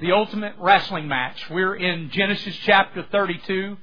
the 0.00 0.12
ultimate 0.12 0.54
wrestling 0.60 1.08
match. 1.08 1.36
We're 1.50 1.74
in 1.74 2.10
Genesis 2.10 2.54
chapter 2.64 3.04
32, 3.10 3.76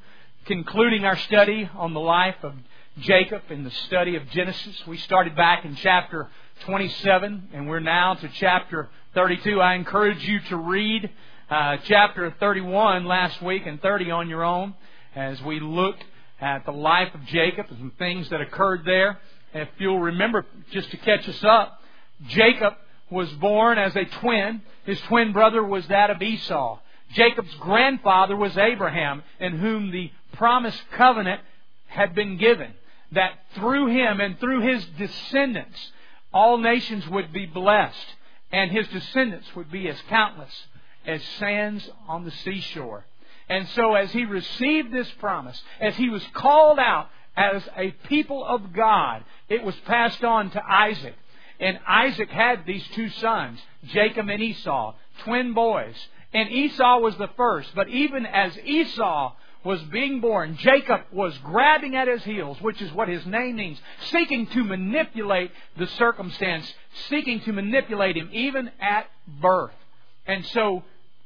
concluding 0.46 1.04
our 1.04 1.18
study 1.18 1.70
on 1.76 1.94
the 1.94 2.00
life 2.00 2.38
of 2.42 2.54
Jacob 3.00 3.42
in 3.50 3.66
the 3.66 3.72
study 3.88 4.16
of 4.16 4.26
Genesis. 4.30 4.82
We 4.88 4.98
started 4.98 5.36
back 5.36 5.66
in 5.66 5.76
chapter 5.76 6.30
27, 6.62 7.50
and 7.54 7.68
we're 7.68 7.82
now 7.82 8.14
to 8.14 8.30
chapter 8.30 8.88
32. 9.14 9.60
I 9.60 9.74
encourage 9.74 10.26
you 10.26 10.40
to 10.48 10.56
read 10.56 11.10
uh, 11.50 11.78
chapter 11.84 12.34
31 12.40 13.04
last 13.04 13.42
week 13.42 13.66
and 13.66 13.82
30 13.82 14.12
on 14.12 14.30
your 14.30 14.46
own 14.46 14.74
as 15.16 15.42
we 15.42 15.60
looked 15.60 16.04
at 16.40 16.66
the 16.66 16.72
life 16.72 17.14
of 17.14 17.26
Jacob 17.26 17.66
and 17.70 17.92
things 17.98 18.30
that 18.30 18.40
occurred 18.40 18.84
there. 18.86 19.20
If 19.54 19.68
you'll 19.80 20.00
remember, 20.00 20.46
just 20.72 20.92
to 20.92 20.98
catch 20.98 21.28
us 21.28 21.44
up, 21.44 21.82
Jacob 22.28 22.76
was 23.10 23.30
born 23.34 23.78
as 23.78 23.96
a 23.96 24.06
twin. 24.06 24.62
His 24.86 25.00
twin 25.02 25.32
brother 25.34 25.64
was 25.64 25.88
that 25.88 26.10
of 26.10 26.22
Esau. 26.22 26.80
Jacob's 27.14 27.54
grandfather 27.56 28.36
was 28.36 28.58
Abraham, 28.58 29.24
in 29.40 29.58
whom 29.58 29.92
the 29.92 30.12
promised 30.34 30.82
covenant 30.92 31.42
had 31.88 32.16
been 32.16 32.38
given. 32.38 32.74
That 33.12 33.34
through 33.54 33.88
him 33.88 34.20
and 34.20 34.40
through 34.40 34.62
his 34.62 34.86
descendants, 34.98 35.92
all 36.34 36.58
nations 36.58 37.08
would 37.08 37.32
be 37.32 37.46
blessed, 37.46 38.08
and 38.52 38.72
his 38.72 38.88
descendants 38.90 39.56
would 39.56 39.72
be 39.72 39.88
as 39.88 40.02
countless 40.10 40.68
as 41.06 41.24
sands 41.40 41.90
on 42.08 42.26
the 42.26 42.32
seashore. 42.32 43.06
And 43.48 43.68
so, 43.70 43.94
as 43.94 44.12
he 44.12 44.26
received 44.26 44.92
this 44.92 45.10
promise, 45.20 45.62
as 45.80 45.96
he 45.96 46.10
was 46.10 46.26
called 46.34 46.80
out 46.80 47.10
as 47.38 47.62
a 47.78 47.92
people 48.08 48.44
of 48.44 48.74
God, 48.74 49.24
it 49.50 49.64
was 49.64 49.76
passed 49.86 50.24
on 50.24 50.50
to 50.52 50.66
Isaac. 50.66 51.16
And 51.60 51.80
Isaac 51.88 52.30
had 52.30 52.66
these 52.66 52.86
two 52.96 53.10
sons, 53.10 53.60
Jacob 53.86 54.30
and 54.30 54.42
Esau, 54.42 54.94
twin 55.24 55.54
boys. 55.54 55.96
And 56.34 56.50
Esau 56.52 57.00
was 57.00 57.16
the 57.18 57.30
first. 57.38 57.70
But 57.76 57.90
even 57.90 58.26
as 58.26 58.58
Esau 58.60 59.34
was 59.64 59.82
being 59.84 60.20
born, 60.22 60.58
Jacob 60.58 61.02
was 61.12 61.36
grabbing 61.40 61.96
at 61.96 62.08
his 62.08 62.24
heels, 62.24 62.62
which 62.62 62.82
is 62.82 62.92
what 62.94 63.08
his 63.08 63.26
name 63.26 63.56
means, 63.56 63.80
seeking 64.12 64.46
to 64.48 64.64
manipulate 64.64 65.52
the 65.78 65.88
circumstance, 65.88 66.72
seeking 67.10 67.40
to 67.42 67.54
manipulate 67.54 68.16
him 68.16 68.30
even 68.32 68.70
at 68.80 69.08
birth. 69.42 69.74
And 70.28 70.46
so 70.48 70.84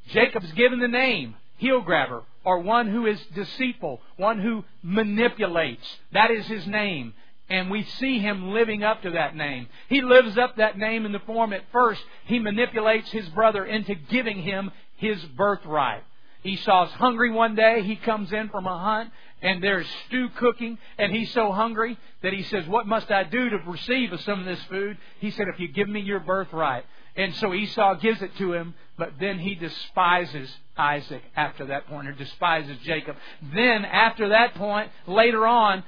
Jacob's 0.10 0.52
given 0.54 0.80
the 0.80 0.88
name 0.88 1.36
heel 1.58 1.82
grabber, 1.82 2.24
or 2.46 2.60
one 2.60 2.88
who 2.88 3.06
is 3.06 3.20
deceitful, 3.36 4.02
one 4.16 4.40
who 4.40 4.64
manipulates. 4.82 5.86
That 6.14 6.32
is 6.32 6.46
his 6.48 6.66
name. 6.66 7.14
And 7.50 7.72
we 7.72 7.84
see 7.84 8.20
him 8.20 8.52
living 8.52 8.84
up 8.84 9.02
to 9.04 9.12
that 9.12 9.36
name. 9.36 9.68
He 9.88 10.02
lives 10.02 10.38
up 10.38 10.58
that 10.58 10.78
name 10.78 11.06
in 11.06 11.12
the 11.12 11.20
form 11.20 11.54
at 11.54 11.64
first, 11.72 12.02
he 12.26 12.40
manipulates 12.40 13.10
his 13.12 13.28
brother 13.30 13.66
into 13.66 13.96
giving 13.96 14.42
him 14.42 14.72
his 14.98 15.24
birthright. 15.36 16.04
Esau's 16.44 16.92
hungry 16.92 17.32
one 17.32 17.56
day. 17.56 17.82
He 17.84 17.96
comes 17.98 18.32
in 18.32 18.50
from 18.50 18.66
a 18.66 18.78
hunt 18.78 19.12
and 19.42 19.64
there's 19.64 19.88
stew 20.08 20.30
cooking 20.38 20.78
and 20.98 21.14
he's 21.14 21.32
so 21.34 21.52
hungry 21.52 21.98
that 22.22 22.34
he 22.34 22.44
says, 22.44 22.66
What 22.68 22.88
must 22.88 23.12
I 23.12 23.24
do 23.24 23.50
to 23.50 23.58
receive 23.66 24.18
some 24.22 24.40
of 24.40 24.46
this 24.46 24.64
food? 24.70 24.98
He 25.20 25.32
said, 25.32 25.48
If 25.54 25.60
you 25.60 25.68
give 25.68 25.90
me 25.90 26.00
your 26.00 26.20
birthright. 26.20 26.86
And 27.16 27.36
so 27.36 27.54
Esau 27.54 27.96
gives 27.96 28.22
it 28.22 28.36
to 28.38 28.54
him, 28.54 28.74
but 28.98 29.14
then 29.20 29.40
he 29.40 29.56
despises 29.56 30.50
Isaac 30.78 31.22
after 31.36 31.66
that 31.66 31.88
point, 31.88 32.08
or 32.08 32.14
despises 32.14 32.78
Jacob. 32.84 33.18
Then, 33.54 33.84
after 33.84 34.30
that 34.30 34.56
point, 34.56 34.90
later 35.06 35.46
on, 35.46 35.84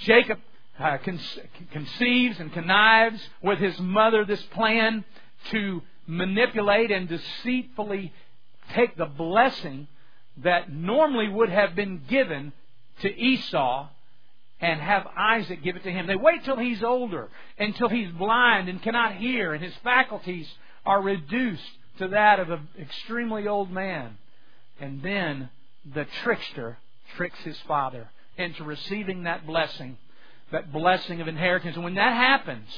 Jacob 0.00 0.38
uh, 0.80 0.98
conceives 1.72 2.40
and 2.40 2.52
connives 2.52 3.20
with 3.42 3.58
his 3.58 3.78
mother 3.78 4.24
this 4.24 4.42
plan 4.54 5.04
to 5.50 5.82
manipulate 6.06 6.90
and 6.90 7.08
deceitfully 7.08 8.12
take 8.74 8.96
the 8.96 9.06
blessing 9.06 9.86
that 10.38 10.72
normally 10.72 11.28
would 11.28 11.50
have 11.50 11.74
been 11.74 12.02
given 12.08 12.52
to 13.02 13.14
Esau 13.14 13.88
and 14.60 14.80
have 14.80 15.06
Isaac 15.16 15.62
give 15.62 15.76
it 15.76 15.84
to 15.84 15.92
him. 15.92 16.06
They 16.06 16.16
wait 16.16 16.44
till 16.44 16.56
he's 16.56 16.82
older, 16.82 17.28
until 17.58 17.88
he's 17.88 18.10
blind 18.12 18.68
and 18.68 18.82
cannot 18.82 19.16
hear, 19.16 19.54
and 19.54 19.62
his 19.62 19.74
faculties 19.82 20.48
are 20.84 21.00
reduced 21.00 21.62
to 21.98 22.08
that 22.08 22.40
of 22.40 22.50
an 22.50 22.68
extremely 22.78 23.48
old 23.48 23.70
man. 23.70 24.18
And 24.78 25.02
then 25.02 25.50
the 25.94 26.06
trickster 26.22 26.78
tricks 27.16 27.38
his 27.40 27.58
father 27.66 28.08
into 28.36 28.64
receiving 28.64 29.24
that 29.24 29.46
blessing, 29.46 29.96
that 30.52 30.72
blessing 30.72 31.20
of 31.20 31.28
inheritance. 31.28 31.76
And 31.76 31.84
when 31.84 31.94
that 31.94 32.12
happens, 32.14 32.68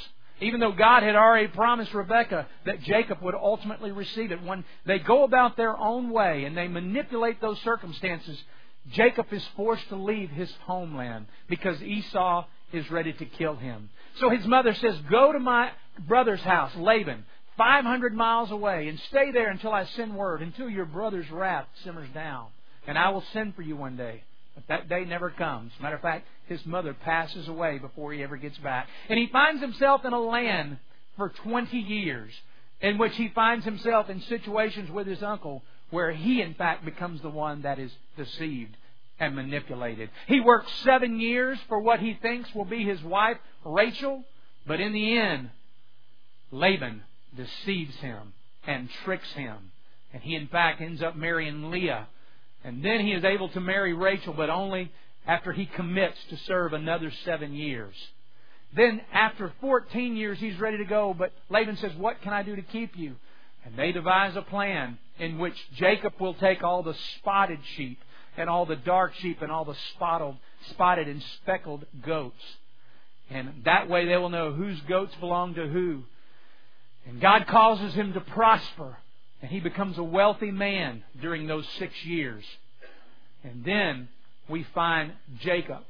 even 0.41 0.60
though 0.60 0.72
God 0.72 1.03
had 1.03 1.15
already 1.15 1.49
promised 1.49 1.94
Rebekah 1.94 2.47
that 2.66 2.83
Jacob 2.83 3.22
would 3.22 3.34
ultimately 3.34 3.93
receive 3.93 4.33
it, 4.33 4.43
when 4.43 4.65
they 4.87 4.99
go 4.99 5.25
about 5.25 5.56
their 5.56 5.77
own 5.77 6.11
way 6.11 6.44
and 6.44 6.56
they 6.56 6.69
manipulate 6.69 7.41
those 7.41 7.61
circumstances, 7.61 8.43
Jacob 8.91 9.32
is 9.32 9.44
forced 9.56 9.88
to 9.88 9.97
leave 9.97 10.31
his 10.31 10.53
homeland 10.65 11.27
because 11.49 11.81
Esau 11.82 12.47
is 12.72 12.91
ready 12.91 13.12
to 13.12 13.25
kill 13.25 13.55
him. 13.55 13.91
So 14.19 14.31
his 14.31 14.47
mother 14.47 14.75
says, 14.75 14.97
Go 15.11 15.32
to 15.32 15.38
my 15.38 15.71
brother's 16.09 16.41
house, 16.41 16.75
Laban, 16.77 17.25
500 17.56 18.15
miles 18.15 18.50
away, 18.50 18.88
and 18.88 18.99
stay 19.09 19.31
there 19.31 19.50
until 19.50 19.72
I 19.72 19.84
send 19.84 20.16
word, 20.16 20.43
until 20.43 20.69
your 20.69 20.87
brother's 20.87 21.31
wrath 21.31 21.66
simmers 21.84 22.09
down. 22.12 22.49
And 22.87 22.99
I 22.99 23.11
will 23.11 23.25
send 23.32 23.55
for 23.55 23.62
you 23.62 23.77
one 23.77 23.97
day. 23.97 24.25
But 24.55 24.69
that 24.69 24.89
day 24.89 25.05
never 25.05 25.31
comes. 25.31 25.73
Matter 25.81 25.97
of 25.97 26.03
fact, 26.03 26.27
his 26.47 26.65
mother 26.67 26.95
passes 26.95 27.49
away 27.49 27.79
before 27.79 28.13
he 28.13 28.23
ever 28.23 28.37
gets 28.37 28.59
back. 28.59 28.89
And 29.09 29.19
he 29.19 29.27
finds 29.27 29.63
himself 29.63 30.05
in 30.05 30.13
a 30.13 30.21
land 30.21 30.79
for 31.17 31.31
20 31.31 31.79
years 31.79 32.33
in 32.81 32.99
which 32.99 33.17
he 33.17 33.29
finds 33.29 33.65
himself 33.65 34.11
in 34.11 34.21
situations 34.23 34.91
with 34.91 35.07
his 35.07 35.23
uncle 35.23 35.62
where 35.91 36.11
he, 36.11 36.41
in 36.41 36.55
fact, 36.55 36.85
becomes 36.85 37.21
the 37.23 37.31
one 37.31 37.62
that 37.62 37.79
is 37.79 37.93
deceived 38.17 38.77
and 39.21 39.37
manipulated. 39.37 40.11
He 40.27 40.41
works 40.41 40.71
seven 40.85 41.21
years 41.21 41.59
for 41.69 41.79
what 41.79 42.01
he 42.01 42.15
thinks 42.21 42.53
will 42.55 42.65
be 42.65 42.83
his 42.83 43.03
wife, 43.03 43.37
Rachel, 43.65 44.25
but 44.67 44.81
in 44.81 44.93
the 44.93 45.19
end, 45.19 45.51
Laban 46.51 47.03
deceives 47.37 47.95
him 47.97 48.33
and 48.67 48.89
tricks 49.05 49.31
him. 49.33 49.71
And 50.12 50.23
he, 50.23 50.35
in 50.35 50.49
fact, 50.49 50.81
ends 50.81 51.03
up 51.03 51.15
marrying 51.15 51.71
Leah 51.71 52.09
and 52.65 52.84
then 52.84 53.00
he 53.00 53.12
is 53.12 53.25
able 53.25 53.49
to 53.50 53.61
marry 53.61 53.93
Rachel, 53.93 54.33
but 54.33 54.50
only 54.50 54.91
after 55.27 55.53
he 55.53 55.67
commits 55.67 56.19
to 56.31 56.37
serve 56.39 56.73
another 56.73 57.12
seven 57.25 57.55
years. 57.55 57.95
Then, 58.75 59.03
after 59.12 59.53
14 59.61 60.17
years, 60.17 60.39
he's 60.39 60.59
ready 60.59 60.78
to 60.78 60.84
go, 60.84 61.15
but 61.15 61.33
Laban 61.50 61.77
says, 61.77 61.93
What 61.97 62.23
can 62.23 62.33
I 62.33 62.43
do 62.43 62.56
to 62.56 62.62
keep 62.62 62.97
you? 62.97 63.17
And 63.65 63.77
they 63.77 63.93
devise 63.93 64.34
a 64.34 64.43
plan 64.43 64.99
in 65.19 65.39
which 65.39 65.56
Jacob 65.77 66.15
will 66.19 66.34
take 66.34 66.65
all 66.65 66.83
the 66.83 66.97
spotted 67.19 67.61
sheep 67.77 67.99
and 68.37 68.49
all 68.49 68.65
the 68.65 68.77
dark 68.77 69.15
sheep 69.17 69.43
and 69.43 69.53
all 69.53 69.65
the 69.65 69.77
spotted, 69.94 70.37
spotted 70.71 71.06
and 71.06 71.23
speckled 71.43 71.84
goats. 72.05 72.43
And 73.31 73.62
that 73.65 73.89
way 73.89 74.06
they 74.06 74.17
will 74.17 74.31
know 74.31 74.53
whose 74.53 74.81
goats 74.83 75.15
belong 75.21 75.55
to 75.55 75.67
who. 75.67 76.05
And 77.06 77.21
God 77.21 77.47
causes 77.47 77.94
him 77.94 78.15
to 78.15 78.21
prosper 78.21 78.97
and 79.43 79.51
he 79.51 79.59
becomes 79.61 79.99
a 79.99 80.03
wealthy 80.03 80.53
man 80.53 81.03
during 81.21 81.47
those 81.47 81.67
six 81.79 81.93
years. 82.05 82.45
And 83.43 83.65
then 83.65 84.09
we 84.49 84.65
find 84.73 85.13
Jacob 85.41 85.83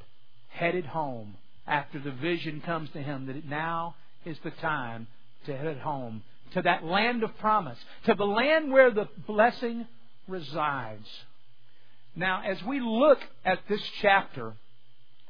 headed 0.49 0.87
home 0.87 1.37
after 1.67 1.99
the 1.99 2.11
vision 2.11 2.63
comes 2.63 2.91
to 2.91 3.03
him 3.03 3.27
that 3.27 3.45
now 3.45 3.95
is 4.25 4.39
the 4.43 4.51
time 4.51 5.07
to 5.45 5.57
head 5.57 5.79
home 5.79 6.23
to 6.55 6.63
that 6.63 6.85
land 6.85 7.23
of 7.23 7.37
promise, 7.39 7.79
to 8.05 8.15
the 8.15 8.25
land 8.25 8.73
where 8.73 8.91
the 8.91 9.09
blessing 9.27 9.87
resides. 10.29 11.09
Now, 12.17 12.43
as 12.45 12.63
we 12.65 12.81
look 12.81 13.19
at 13.45 13.61
this 13.69 13.83
chapter, 14.01 14.55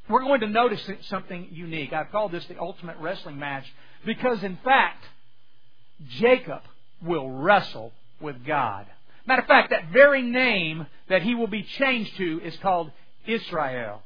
we're 0.08 0.22
going 0.22 0.40
to 0.40 0.48
notice 0.48 0.88
something 1.02 1.48
unique. 1.52 1.92
I've 1.92 2.10
called 2.10 2.32
this 2.32 2.44
the 2.46 2.58
ultimate 2.58 2.96
wrestling 2.98 3.38
match 3.38 3.64
because, 4.04 4.42
in 4.42 4.58
fact, 4.64 5.04
Jacob 6.08 6.62
will 7.00 7.30
wrestle 7.30 7.92
with 8.22 8.44
God. 8.44 8.86
Matter 9.26 9.42
of 9.42 9.48
fact, 9.48 9.70
that 9.70 9.90
very 9.92 10.22
name 10.22 10.86
that 11.08 11.22
he 11.22 11.34
will 11.34 11.46
be 11.46 11.62
changed 11.62 12.16
to 12.16 12.40
is 12.42 12.56
called 12.58 12.90
Israel. 13.26 14.02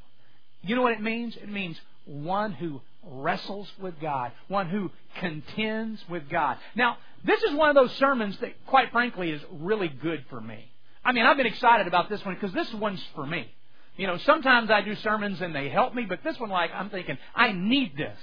You 0.63 0.77
know 0.77 0.83
what 0.83 0.93
it 0.93 1.01
means? 1.01 1.37
It 1.37 1.49
means 1.49 1.81
one 2.05 2.53
who 2.53 2.81
wrestles 3.03 3.71
with 3.81 3.99
God, 4.01 4.33
one 4.49 4.69
who 4.69 4.91
contends 5.21 6.03
with 6.09 6.29
God. 6.29 6.59
Now, 6.75 6.99
this 7.25 7.43
is 7.43 7.55
one 7.55 7.69
of 7.69 7.75
those 7.75 7.95
sermons 7.97 8.37
that, 8.41 8.55
quite 8.67 8.91
frankly, 8.93 9.31
is 9.31 9.41
really 9.51 9.89
good 9.89 10.25
for 10.29 10.41
me. 10.41 10.71
I 11.05 11.13
mean, 11.13 11.25
I've 11.25 11.37
been 11.37 11.47
excited 11.47 11.87
about 11.87 12.09
this 12.09 12.25
one 12.25 12.35
because 12.35 12.53
this 12.53 12.73
one's 12.75 13.03
for 13.15 13.27
me. 13.27 13.49
You 13.97 14.07
know, 14.07 14.19
sometimes 14.19 14.71
I 14.71 14.83
do 14.83 14.95
sermons 14.97 15.41
and 15.41 15.55
they 15.55 15.69
help 15.69 15.95
me, 15.95 16.05
but 16.05 16.23
this 16.23 16.39
one, 16.39 16.51
like, 16.51 16.71
I'm 16.75 16.91
thinking, 16.91 17.17
I 17.35 17.53
need 17.53 17.97
this. 17.97 18.19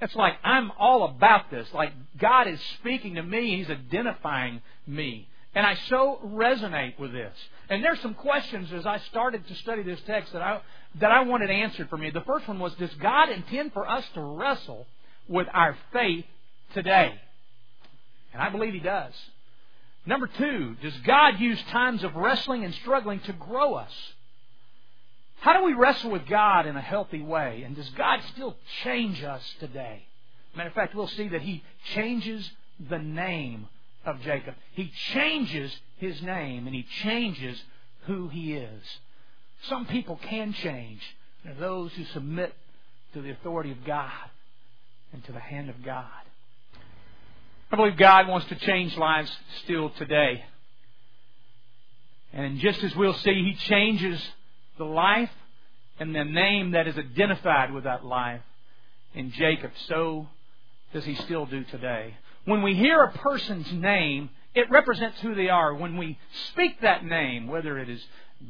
It's 0.00 0.16
like 0.16 0.34
I'm 0.42 0.72
all 0.78 1.04
about 1.04 1.50
this. 1.50 1.68
Like 1.74 1.92
God 2.18 2.48
is 2.48 2.60
speaking 2.78 3.16
to 3.16 3.22
me, 3.22 3.56
He's 3.56 3.70
identifying 3.70 4.62
me. 4.86 5.28
And 5.54 5.66
I 5.66 5.76
so 5.88 6.20
resonate 6.24 6.98
with 6.98 7.12
this. 7.12 7.34
And 7.68 7.82
there's 7.84 8.00
some 8.00 8.14
questions 8.14 8.72
as 8.72 8.86
I 8.86 8.98
started 9.10 9.46
to 9.48 9.54
study 9.56 9.82
this 9.82 10.00
text 10.06 10.32
that 10.32 10.42
I 10.42 10.60
that 10.96 11.12
I 11.12 11.22
wanted 11.22 11.50
answered 11.50 11.88
for 11.88 11.96
me. 11.96 12.10
The 12.10 12.22
first 12.22 12.48
one 12.48 12.58
was 12.58 12.74
Does 12.74 12.94
God 12.94 13.30
intend 13.30 13.72
for 13.72 13.88
us 13.88 14.04
to 14.14 14.20
wrestle 14.20 14.86
with 15.28 15.48
our 15.52 15.76
faith 15.92 16.24
today? 16.74 17.14
And 18.32 18.40
I 18.40 18.48
believe 18.48 18.74
He 18.74 18.80
does. 18.80 19.12
Number 20.06 20.28
two, 20.28 20.76
does 20.82 20.96
God 21.04 21.40
use 21.40 21.62
times 21.70 22.04
of 22.04 22.16
wrestling 22.16 22.64
and 22.64 22.72
struggling 22.74 23.20
to 23.20 23.32
grow 23.32 23.74
us? 23.74 23.92
How 25.40 25.58
do 25.58 25.64
we 25.64 25.72
wrestle 25.72 26.10
with 26.10 26.26
God 26.26 26.66
in 26.66 26.76
a 26.76 26.80
healthy 26.80 27.22
way? 27.22 27.62
And 27.64 27.74
does 27.74 27.88
God 27.90 28.20
still 28.32 28.56
change 28.84 29.22
us 29.22 29.42
today? 29.58 30.04
Matter 30.54 30.68
of 30.68 30.74
fact, 30.74 30.94
we'll 30.94 31.08
see 31.08 31.28
that 31.28 31.42
He 31.42 31.62
changes 31.94 32.50
the 32.88 32.98
name 32.98 33.68
of 34.04 34.20
Jacob. 34.22 34.54
He 34.72 34.90
changes 35.12 35.74
his 35.98 36.20
name 36.22 36.66
and 36.66 36.74
he 36.74 36.86
changes 37.02 37.62
who 38.06 38.28
he 38.28 38.54
is. 38.54 38.82
Some 39.68 39.86
people 39.86 40.18
can 40.22 40.52
change. 40.54 41.00
They're 41.44 41.54
those 41.54 41.92
who 41.92 42.04
submit 42.06 42.54
to 43.12 43.20
the 43.20 43.30
authority 43.30 43.70
of 43.72 43.84
God 43.84 44.10
and 45.12 45.22
to 45.24 45.32
the 45.32 45.40
hand 45.40 45.68
of 45.68 45.82
God. 45.84 46.06
I 47.70 47.76
believe 47.76 47.96
God 47.96 48.26
wants 48.26 48.48
to 48.48 48.54
change 48.56 48.96
lives 48.96 49.30
still 49.64 49.90
today. 49.90 50.44
And 52.32 52.58
just 52.58 52.82
as 52.82 52.96
we'll 52.96 53.14
see, 53.14 53.34
He 53.34 53.54
changes 53.54 54.20
the 54.80 54.84
life 54.86 55.30
and 56.00 56.14
the 56.14 56.24
name 56.24 56.70
that 56.70 56.88
is 56.88 56.96
identified 56.96 57.72
with 57.72 57.84
that 57.84 58.02
life 58.04 58.40
in 59.14 59.30
Jacob, 59.30 59.70
so 59.88 60.26
does 60.94 61.04
He 61.04 61.14
still 61.16 61.44
do 61.44 61.64
today. 61.64 62.14
When 62.46 62.62
we 62.62 62.74
hear 62.74 63.02
a 63.02 63.12
person's 63.12 63.70
name, 63.72 64.30
it 64.54 64.70
represents 64.70 65.20
who 65.20 65.34
they 65.34 65.50
are. 65.50 65.74
When 65.74 65.98
we 65.98 66.18
speak 66.48 66.80
that 66.80 67.04
name, 67.04 67.46
whether 67.46 67.78
it 67.78 67.90
is 67.90 68.02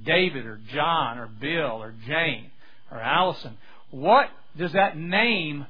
David 0.04 0.46
or 0.46 0.60
John 0.72 1.18
or 1.18 1.26
Bill 1.26 1.82
or 1.82 1.92
Jane 2.06 2.52
or 2.92 3.00
Allison, 3.00 3.58
what 3.90 4.28
does 4.56 4.72
that 4.72 4.96
name 4.96 5.66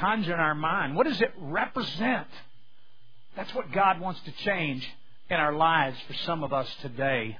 conjure 0.00 0.32
in 0.32 0.40
our 0.40 0.54
mind? 0.54 0.96
What 0.96 1.06
does 1.06 1.20
it 1.20 1.32
represent? 1.36 2.28
That's 3.36 3.54
what 3.54 3.72
God 3.72 4.00
wants 4.00 4.20
to 4.22 4.32
change 4.32 4.88
in 5.28 5.36
our 5.36 5.52
lives 5.52 5.98
for 6.06 6.14
some 6.24 6.42
of 6.42 6.54
us 6.54 6.68
today. 6.80 7.36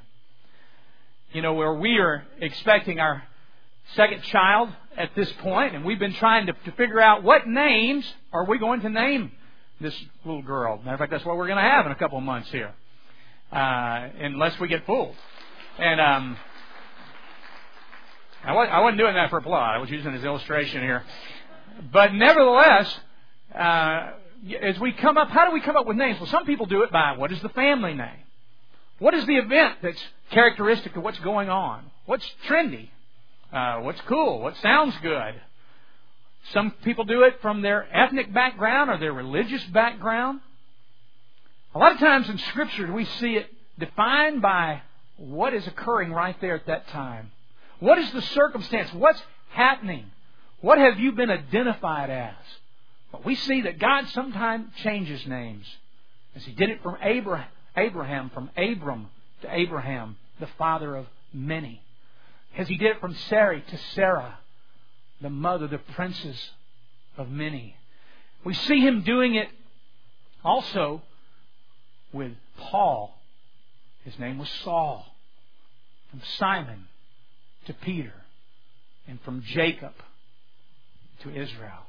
You 1.32 1.42
know, 1.42 1.52
where 1.52 1.74
we 1.74 1.98
are 1.98 2.24
expecting 2.40 3.00
our 3.00 3.22
second 3.94 4.22
child 4.22 4.70
at 4.96 5.14
this 5.14 5.30
point, 5.40 5.74
and 5.74 5.84
we've 5.84 5.98
been 5.98 6.14
trying 6.14 6.46
to, 6.46 6.52
to 6.52 6.72
figure 6.72 7.00
out 7.00 7.22
what 7.22 7.46
names 7.46 8.10
are 8.32 8.46
we 8.46 8.58
going 8.58 8.80
to 8.80 8.88
name 8.88 9.32
this 9.78 9.94
little 10.24 10.40
girl. 10.40 10.78
Matter 10.78 10.94
of 10.94 10.98
fact, 10.98 11.10
that's 11.10 11.26
what 11.26 11.36
we're 11.36 11.46
going 11.46 11.62
to 11.62 11.70
have 11.70 11.84
in 11.84 11.92
a 11.92 11.96
couple 11.96 12.16
of 12.16 12.24
months 12.24 12.50
here, 12.50 12.74
uh, 13.52 14.08
unless 14.20 14.58
we 14.58 14.68
get 14.68 14.86
fooled. 14.86 15.14
And 15.78 16.00
um, 16.00 16.36
I, 18.44 18.80
wasn't 18.80 18.98
doing 18.98 19.14
that 19.14 19.28
for 19.28 19.38
a 19.38 19.42
plot. 19.42 19.76
I 19.76 19.78
was 19.78 19.90
using 19.90 20.12
his 20.14 20.24
illustration 20.24 20.80
here. 20.80 21.04
But 21.92 22.14
nevertheless, 22.14 22.98
uh, 23.54 24.12
as 24.62 24.78
we 24.80 24.92
come 24.92 25.18
up, 25.18 25.28
how 25.28 25.46
do 25.46 25.52
we 25.52 25.60
come 25.60 25.76
up 25.76 25.86
with 25.86 25.98
names? 25.98 26.18
Well, 26.18 26.30
some 26.30 26.46
people 26.46 26.64
do 26.64 26.84
it 26.84 26.90
by 26.90 27.16
what 27.18 27.32
is 27.32 27.40
the 27.42 27.50
family 27.50 27.92
name? 27.92 28.24
What 28.98 29.14
is 29.14 29.24
the 29.26 29.36
event 29.36 29.76
that's 29.82 30.02
characteristic 30.30 30.96
of 30.96 31.02
what's 31.02 31.18
going 31.20 31.48
on? 31.48 31.84
What's 32.06 32.26
trendy? 32.48 32.88
Uh, 33.52 33.80
what's 33.80 34.00
cool? 34.02 34.40
What 34.40 34.56
sounds 34.56 34.94
good? 35.02 35.34
Some 36.52 36.72
people 36.82 37.04
do 37.04 37.22
it 37.22 37.40
from 37.40 37.62
their 37.62 37.86
ethnic 37.94 38.32
background 38.32 38.90
or 38.90 38.98
their 38.98 39.12
religious 39.12 39.64
background. 39.66 40.40
A 41.74 41.78
lot 41.78 41.92
of 41.92 41.98
times 41.98 42.28
in 42.28 42.38
Scripture, 42.38 42.92
we 42.92 43.04
see 43.04 43.36
it 43.36 43.46
defined 43.78 44.42
by 44.42 44.82
what 45.16 45.54
is 45.54 45.66
occurring 45.66 46.12
right 46.12 46.38
there 46.40 46.54
at 46.54 46.66
that 46.66 46.88
time. 46.88 47.30
What 47.80 47.98
is 47.98 48.10
the 48.12 48.22
circumstance? 48.22 48.92
What's 48.92 49.22
happening? 49.50 50.06
What 50.60 50.78
have 50.78 50.98
you 50.98 51.12
been 51.12 51.30
identified 51.30 52.10
as? 52.10 52.34
But 53.12 53.24
we 53.24 53.36
see 53.36 53.62
that 53.62 53.78
God 53.78 54.08
sometimes 54.08 54.74
changes 54.82 55.24
names. 55.26 55.66
As 56.34 56.44
He 56.44 56.52
did 56.52 56.70
it 56.70 56.82
from 56.82 56.96
Abraham, 57.00 57.46
from 58.32 58.50
Abram 58.56 59.08
to 59.42 59.54
Abraham, 59.54 60.16
the 60.40 60.48
father 60.58 60.96
of 60.96 61.06
many. 61.32 61.82
As 62.56 62.68
He 62.68 62.76
did 62.76 62.96
it 62.96 63.00
from 63.00 63.14
Sarai 63.14 63.62
to 63.70 63.78
Sarah, 63.94 64.38
the 65.20 65.30
mother, 65.30 65.66
the 65.66 65.78
princess 65.78 66.50
of 67.16 67.30
many. 67.30 67.76
We 68.44 68.54
see 68.54 68.80
him 68.80 69.02
doing 69.02 69.34
it 69.34 69.48
also 70.44 71.02
with 72.12 72.32
Paul. 72.56 73.18
His 74.04 74.18
name 74.18 74.38
was 74.38 74.48
Saul. 74.64 75.06
From 76.10 76.22
Simon 76.38 76.88
to 77.66 77.74
Peter. 77.74 78.14
And 79.06 79.20
from 79.22 79.42
Jacob 79.42 79.94
to 81.22 81.30
Israel. 81.30 81.86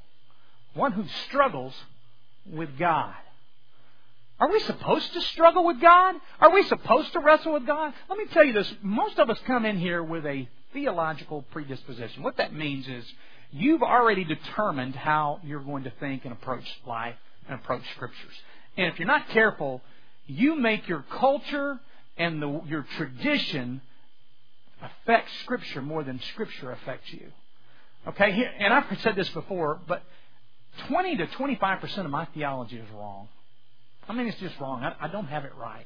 One 0.74 0.94
who 0.94 1.06
struggles 1.28 1.76
with 2.50 2.78
God. 2.78 3.14
Are 4.40 4.50
we 4.50 4.60
supposed 4.62 5.14
to 5.14 5.22
struggle 5.22 5.66
with 5.66 5.82
God? 5.82 6.16
Are 6.40 6.52
we 6.52 6.64
supposed 6.64 7.12
to 7.14 7.20
wrestle 7.20 7.54
with 7.54 7.68
God? 7.68 7.94
Let 8.10 8.18
me 8.18 8.26
tell 8.32 8.44
you 8.44 8.54
this. 8.54 8.74
Most 8.82 9.20
of 9.20 9.30
us 9.30 9.38
come 9.46 9.66
in 9.66 9.78
here 9.78 10.02
with 10.02 10.26
a 10.26 10.48
theological 10.72 11.44
predisposition. 11.52 12.24
What 12.24 12.38
that 12.38 12.54
means 12.54 12.88
is 12.88 13.06
you've 13.52 13.84
already 13.84 14.24
determined 14.24 14.96
how 14.96 15.42
you're 15.44 15.60
going 15.60 15.84
to 15.84 15.92
think 16.00 16.24
and 16.24 16.32
approach 16.32 16.64
life 16.88 17.16
and 17.48 17.60
approach 17.60 17.84
scriptures. 17.96 18.34
And 18.78 18.88
if 18.88 18.98
you're 18.98 19.08
not 19.08 19.28
careful, 19.30 19.82
you 20.26 20.56
make 20.56 20.88
your 20.88 21.04
culture 21.10 21.80
and 22.18 22.42
the, 22.42 22.62
your 22.66 22.86
tradition 22.96 23.82
affect 24.82 25.30
scripture 25.44 25.82
more 25.82 26.04
than 26.04 26.22
scripture 26.34 26.72
affects 26.72 27.12
you. 27.12 27.28
Okay, 28.08 28.48
and 28.60 28.74
I've 28.74 28.86
said 29.02 29.18
this 29.18 29.30
before, 29.30 29.82
but 29.86 30.02
20 30.88 31.18
to 31.18 31.28
25% 31.28 32.06
of 32.06 32.12
my 32.12 32.26
theology 32.26 32.78
is 32.78 32.90
wrong. 32.96 33.28
I 34.10 34.14
mean, 34.14 34.28
it's 34.28 34.40
just 34.40 34.60
wrong. 34.60 34.84
I, 34.84 34.96
I 35.00 35.08
don't 35.08 35.28
have 35.28 35.46
it 35.46 35.54
right. 35.56 35.86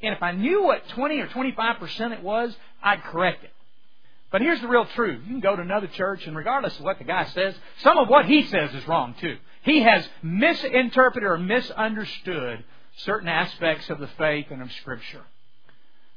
And 0.00 0.14
if 0.14 0.22
I 0.22 0.32
knew 0.32 0.62
what 0.64 0.88
20 0.90 1.18
or 1.20 1.26
25% 1.26 2.12
it 2.12 2.22
was, 2.22 2.54
I'd 2.82 3.02
correct 3.02 3.44
it. 3.44 3.50
But 4.30 4.40
here's 4.40 4.60
the 4.60 4.68
real 4.68 4.86
truth. 4.86 5.20
You 5.24 5.30
can 5.30 5.40
go 5.40 5.54
to 5.54 5.62
another 5.62 5.86
church, 5.86 6.26
and 6.26 6.36
regardless 6.36 6.76
of 6.78 6.84
what 6.84 6.98
the 6.98 7.04
guy 7.04 7.24
says, 7.26 7.54
some 7.82 7.98
of 7.98 8.08
what 8.08 8.26
he 8.26 8.44
says 8.46 8.74
is 8.74 8.86
wrong 8.88 9.14
too. 9.20 9.36
He 9.62 9.82
has 9.82 10.08
misinterpreted 10.22 11.28
or 11.28 11.38
misunderstood 11.38 12.64
certain 12.98 13.28
aspects 13.28 13.88
of 13.90 13.98
the 13.98 14.08
faith 14.18 14.46
and 14.50 14.62
of 14.62 14.70
Scripture. 14.72 15.22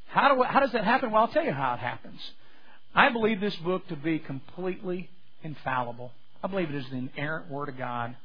How, 0.08 0.36
do, 0.36 0.44
how 0.44 0.60
does 0.60 0.72
that 0.72 0.84
happen? 0.84 1.12
Well, 1.12 1.24
I'll 1.24 1.28
tell 1.28 1.46
you 1.46 1.52
how 1.52 1.74
it 1.74 1.80
happens. 1.80 2.20
I 2.96 3.10
believe 3.10 3.40
this 3.40 3.56
book 3.58 3.88
to 3.90 3.96
be 3.96 4.20
completely 4.20 5.10
infallible. 5.44 6.12
I 6.44 6.48
believe 6.48 6.70
it 6.70 6.76
is 6.76 6.90
the 6.90 6.98
inerrant 6.98 7.50
Word 7.50 7.70
of 7.70 7.78
God. 7.78 8.16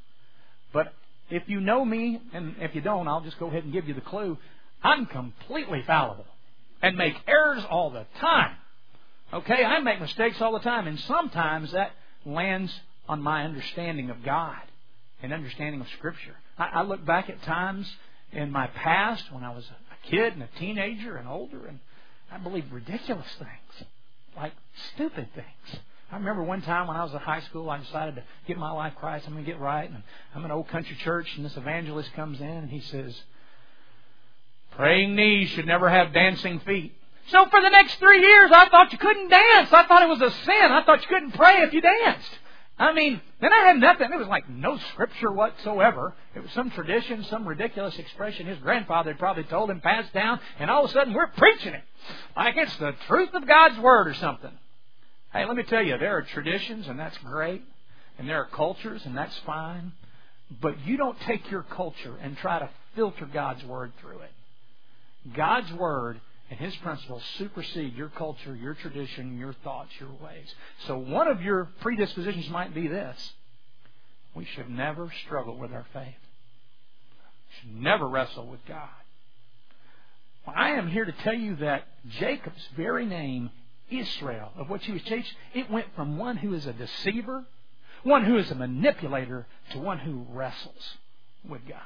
But 0.72 0.92
if 1.32 1.48
you 1.48 1.60
know 1.60 1.82
me, 1.82 2.20
and 2.34 2.56
if 2.60 2.74
you 2.74 2.82
don't, 2.82 3.08
I'll 3.08 3.22
just 3.22 3.38
go 3.38 3.46
ahead 3.46 3.64
and 3.64 3.72
give 3.72 3.88
you 3.88 3.94
the 3.94 4.02
clue. 4.02 4.36
I'm 4.82 5.06
completely 5.06 5.82
fallible 5.86 6.26
and 6.82 6.96
make 6.96 7.14
errors 7.26 7.64
all 7.70 7.90
the 7.90 8.04
time. 8.20 8.54
Okay, 9.32 9.64
I 9.64 9.80
make 9.80 9.98
mistakes 9.98 10.42
all 10.42 10.52
the 10.52 10.60
time, 10.60 10.86
and 10.86 11.00
sometimes 11.00 11.72
that 11.72 11.92
lands 12.26 12.70
on 13.08 13.22
my 13.22 13.44
understanding 13.44 14.10
of 14.10 14.22
God 14.22 14.60
and 15.22 15.32
understanding 15.32 15.80
of 15.80 15.88
Scripture. 15.96 16.36
I, 16.58 16.66
I 16.66 16.82
look 16.82 17.02
back 17.06 17.30
at 17.30 17.42
times 17.44 17.90
in 18.32 18.50
my 18.50 18.66
past 18.66 19.24
when 19.32 19.42
I 19.42 19.54
was 19.54 19.64
a 19.64 20.10
kid 20.10 20.34
and 20.34 20.42
a 20.42 20.48
teenager 20.58 21.16
and 21.16 21.26
older, 21.26 21.64
and 21.66 21.78
I 22.30 22.36
believed 22.38 22.70
ridiculous 22.70 23.26
things, 23.38 23.88
like 24.36 24.52
stupid 24.94 25.28
things. 25.34 25.80
I 26.12 26.16
remember 26.16 26.42
one 26.42 26.60
time 26.60 26.88
when 26.88 26.96
I 26.96 27.02
was 27.04 27.12
in 27.14 27.18
high 27.20 27.40
school, 27.40 27.70
I 27.70 27.78
decided 27.78 28.16
to 28.16 28.22
get 28.46 28.58
my 28.58 28.70
life 28.70 28.92
Christ. 28.96 29.26
I'm 29.26 29.32
going 29.32 29.46
to 29.46 29.50
get 29.50 29.58
right, 29.58 29.88
and 29.88 30.02
I'm 30.34 30.44
in 30.44 30.50
an 30.50 30.56
old 30.56 30.68
country 30.68 30.94
church, 30.96 31.34
and 31.36 31.44
this 31.44 31.56
evangelist 31.56 32.12
comes 32.12 32.38
in 32.38 32.46
and 32.46 32.70
he 32.70 32.80
says, 32.80 33.18
"Praying 34.72 35.16
knees 35.16 35.48
should 35.48 35.66
never 35.66 35.88
have 35.88 36.12
dancing 36.12 36.60
feet." 36.60 36.94
So 37.28 37.46
for 37.48 37.62
the 37.62 37.70
next 37.70 37.94
three 37.94 38.20
years, 38.20 38.50
I 38.52 38.68
thought 38.68 38.92
you 38.92 38.98
couldn't 38.98 39.30
dance. 39.30 39.72
I 39.72 39.86
thought 39.86 40.02
it 40.02 40.08
was 40.08 40.20
a 40.20 40.30
sin. 40.30 40.70
I 40.70 40.82
thought 40.84 41.00
you 41.00 41.08
couldn't 41.08 41.32
pray 41.32 41.62
if 41.62 41.72
you 41.72 41.80
danced. 41.80 42.38
I 42.78 42.92
mean, 42.92 43.20
then 43.40 43.52
I 43.52 43.68
had 43.68 43.78
nothing. 43.78 44.12
It 44.12 44.18
was 44.18 44.28
like 44.28 44.48
no 44.50 44.76
scripture 44.92 45.30
whatsoever. 45.30 46.14
It 46.34 46.42
was 46.42 46.50
some 46.52 46.70
tradition, 46.70 47.22
some 47.24 47.46
ridiculous 47.46 47.98
expression 47.98 48.46
his 48.46 48.58
grandfather 48.58 49.12
had 49.12 49.18
probably 49.18 49.44
told 49.44 49.70
him, 49.70 49.80
passed 49.80 50.12
down, 50.12 50.40
and 50.58 50.70
all 50.70 50.84
of 50.84 50.90
a 50.90 50.92
sudden 50.92 51.14
we're 51.14 51.28
preaching 51.28 51.74
it. 51.74 51.84
Like 52.36 52.56
it's 52.56 52.76
the 52.76 52.94
truth 53.06 53.32
of 53.34 53.46
God's 53.46 53.78
Word 53.78 54.08
or 54.08 54.14
something. 54.14 54.50
Hey, 55.32 55.46
let 55.46 55.56
me 55.56 55.62
tell 55.62 55.82
you, 55.82 55.96
there 55.98 56.16
are 56.16 56.22
traditions, 56.22 56.88
and 56.88 56.98
that's 56.98 57.16
great, 57.18 57.62
and 58.18 58.28
there 58.28 58.36
are 58.36 58.46
cultures, 58.46 59.02
and 59.06 59.16
that's 59.16 59.36
fine, 59.46 59.92
but 60.60 60.84
you 60.86 60.96
don't 60.96 61.18
take 61.20 61.50
your 61.50 61.62
culture 61.62 62.16
and 62.20 62.36
try 62.36 62.58
to 62.58 62.68
filter 62.94 63.26
God's 63.26 63.64
Word 63.64 63.92
through 64.00 64.18
it. 64.18 64.30
God's 65.34 65.72
Word 65.72 66.20
and 66.50 66.60
his 66.60 66.76
principles 66.76 67.22
supersede 67.38 67.96
your 67.96 68.10
culture, 68.10 68.54
your 68.54 68.74
tradition, 68.74 69.38
your 69.38 69.54
thoughts, 69.64 69.90
your 69.98 70.10
ways. 70.22 70.54
So 70.86 70.98
one 70.98 71.28
of 71.28 71.40
your 71.40 71.70
predispositions 71.80 72.50
might 72.50 72.74
be 72.74 72.88
this. 72.88 73.32
We 74.34 74.44
should 74.44 74.68
never 74.68 75.10
struggle 75.24 75.56
with 75.56 75.72
our 75.72 75.86
faith. 75.94 76.04
We 76.04 77.60
should 77.60 77.82
never 77.82 78.06
wrestle 78.06 78.46
with 78.46 78.60
God. 78.66 78.88
Well, 80.46 80.56
I 80.58 80.70
am 80.72 80.88
here 80.88 81.06
to 81.06 81.12
tell 81.24 81.34
you 81.34 81.56
that 81.56 81.84
Jacob's 82.18 82.68
very 82.76 83.06
name, 83.06 83.50
Israel, 83.98 84.52
of 84.56 84.70
what 84.70 84.82
he 84.82 84.92
was 84.92 85.02
changed, 85.02 85.34
it 85.54 85.70
went 85.70 85.86
from 85.94 86.18
one 86.18 86.36
who 86.36 86.54
is 86.54 86.66
a 86.66 86.72
deceiver, 86.72 87.44
one 88.02 88.24
who 88.24 88.36
is 88.36 88.50
a 88.50 88.54
manipulator, 88.54 89.46
to 89.70 89.78
one 89.78 89.98
who 89.98 90.26
wrestles 90.30 90.96
with 91.48 91.66
God. 91.68 91.80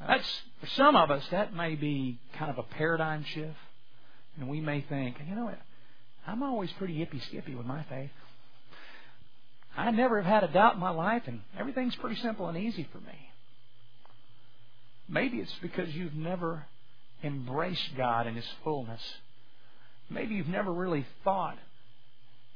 Now 0.00 0.06
That's 0.08 0.42
for 0.60 0.66
some 0.68 0.96
of 0.96 1.10
us 1.10 1.24
that 1.30 1.54
may 1.54 1.74
be 1.74 2.18
kind 2.38 2.50
of 2.50 2.58
a 2.58 2.62
paradigm 2.62 3.24
shift, 3.24 3.56
and 4.38 4.48
we 4.48 4.60
may 4.60 4.80
think, 4.82 5.16
you 5.28 5.34
know 5.34 5.46
what, 5.46 5.60
I'm 6.26 6.42
always 6.42 6.70
pretty 6.72 6.94
hippy 6.94 7.20
skippy 7.20 7.54
with 7.54 7.66
my 7.66 7.82
faith. 7.84 8.10
I 9.76 9.90
never 9.90 10.20
have 10.20 10.42
had 10.42 10.50
a 10.50 10.52
doubt 10.52 10.74
in 10.74 10.80
my 10.80 10.90
life, 10.90 11.22
and 11.26 11.40
everything's 11.58 11.96
pretty 11.96 12.20
simple 12.20 12.48
and 12.48 12.58
easy 12.58 12.88
for 12.92 12.98
me. 12.98 13.30
Maybe 15.08 15.38
it's 15.38 15.54
because 15.60 15.94
you've 15.94 16.14
never 16.14 16.66
embraced 17.22 17.96
God 17.96 18.26
in 18.26 18.36
His 18.36 18.48
fullness. 18.62 19.00
Maybe 20.10 20.34
you've 20.34 20.48
never 20.48 20.72
really 20.72 21.06
thought 21.24 21.56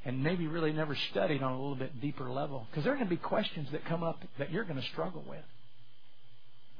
and 0.03 0.23
maybe 0.23 0.45
really 0.45 0.71
never 0.71 0.95
studied 1.11 1.41
on 1.41 1.51
a 1.53 1.55
little 1.59 1.75
bit 1.75 1.99
deeper 1.99 2.29
level. 2.29 2.67
Because 2.69 2.83
there 2.83 2.93
are 2.93 2.97
going 2.97 3.07
to 3.07 3.15
be 3.15 3.21
questions 3.21 3.69
that 3.71 3.85
come 3.85 4.03
up 4.03 4.23
that 4.37 4.51
you're 4.51 4.63
going 4.63 4.79
to 4.79 4.87
struggle 4.89 5.23
with. 5.27 5.43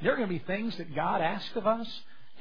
There 0.02 0.14
are 0.14 0.16
going 0.16 0.28
to 0.28 0.34
be 0.34 0.44
things 0.46 0.78
that 0.78 0.94
God 0.94 1.22
asks 1.22 1.56
of 1.56 1.66
us 1.66 1.88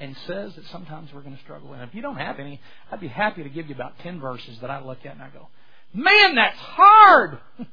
and 0.00 0.17
says 0.26 0.55
that 0.57 0.67
sometimes 0.67 1.11
we're 1.14 1.23
going 1.23 1.37
to 1.37 1.43
struggle 1.43 1.71
with. 1.71 1.81
And 1.81 1.88
if 1.88 1.95
you 1.95 2.03
don't 2.03 2.17
have 2.17 2.38
any, 2.38 2.61
I'd 2.91 3.00
be 3.00 3.09
happy 3.09 3.45
to 3.45 3.49
give 3.49 3.69
you 3.69 3.75
about 3.75 3.99
10 4.00 4.21
verses 4.21 4.59
that 4.61 4.71
I 4.71 4.85
look 4.85 5.07
at 5.07 5.14
and 5.14 5.23
I 5.23 5.31
go, 5.31 5.49
man, 5.95 6.35
that's 6.35 6.59
hard! 6.59 7.38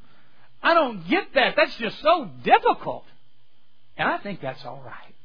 I 0.63 0.75
don't 0.75 1.07
get 1.09 1.33
that. 1.33 1.55
That's 1.57 1.75
just 1.77 1.99
so 2.01 2.29
difficult. 2.43 3.03
And 3.97 4.07
I 4.07 4.19
think 4.19 4.41
that's 4.41 4.63
all 4.63 4.81
right. 4.85 5.15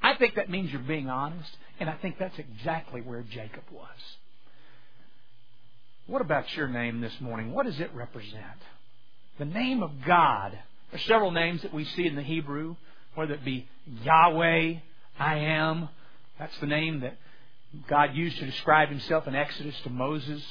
I 0.00 0.14
think 0.14 0.36
that 0.36 0.48
means 0.48 0.70
you're 0.70 0.80
being 0.80 1.10
honest, 1.10 1.50
and 1.80 1.90
I 1.90 1.94
think 1.94 2.16
that's 2.18 2.38
exactly 2.38 3.00
where 3.00 3.22
Jacob 3.22 3.64
was. 3.72 3.88
What 6.06 6.22
about 6.22 6.54
your 6.54 6.68
name 6.68 7.00
this 7.00 7.20
morning? 7.20 7.52
What 7.52 7.66
does 7.66 7.80
it 7.80 7.90
represent? 7.92 8.60
The 9.40 9.44
name 9.44 9.82
of 9.82 9.90
God. 10.06 10.52
There 10.52 11.00
are 11.00 11.04
several 11.04 11.32
names 11.32 11.62
that 11.62 11.74
we 11.74 11.84
see 11.84 12.06
in 12.06 12.14
the 12.14 12.22
Hebrew, 12.22 12.76
whether 13.16 13.34
it 13.34 13.44
be 13.44 13.68
Yahweh, 14.04 14.74
I 15.18 15.36
am. 15.36 15.88
That's 16.38 16.56
the 16.60 16.68
name 16.68 17.00
that 17.00 17.16
God 17.88 18.14
used 18.14 18.38
to 18.38 18.46
describe 18.46 18.88
himself 18.88 19.26
in 19.26 19.34
Exodus 19.34 19.74
to 19.82 19.90
Moses. 19.90 20.44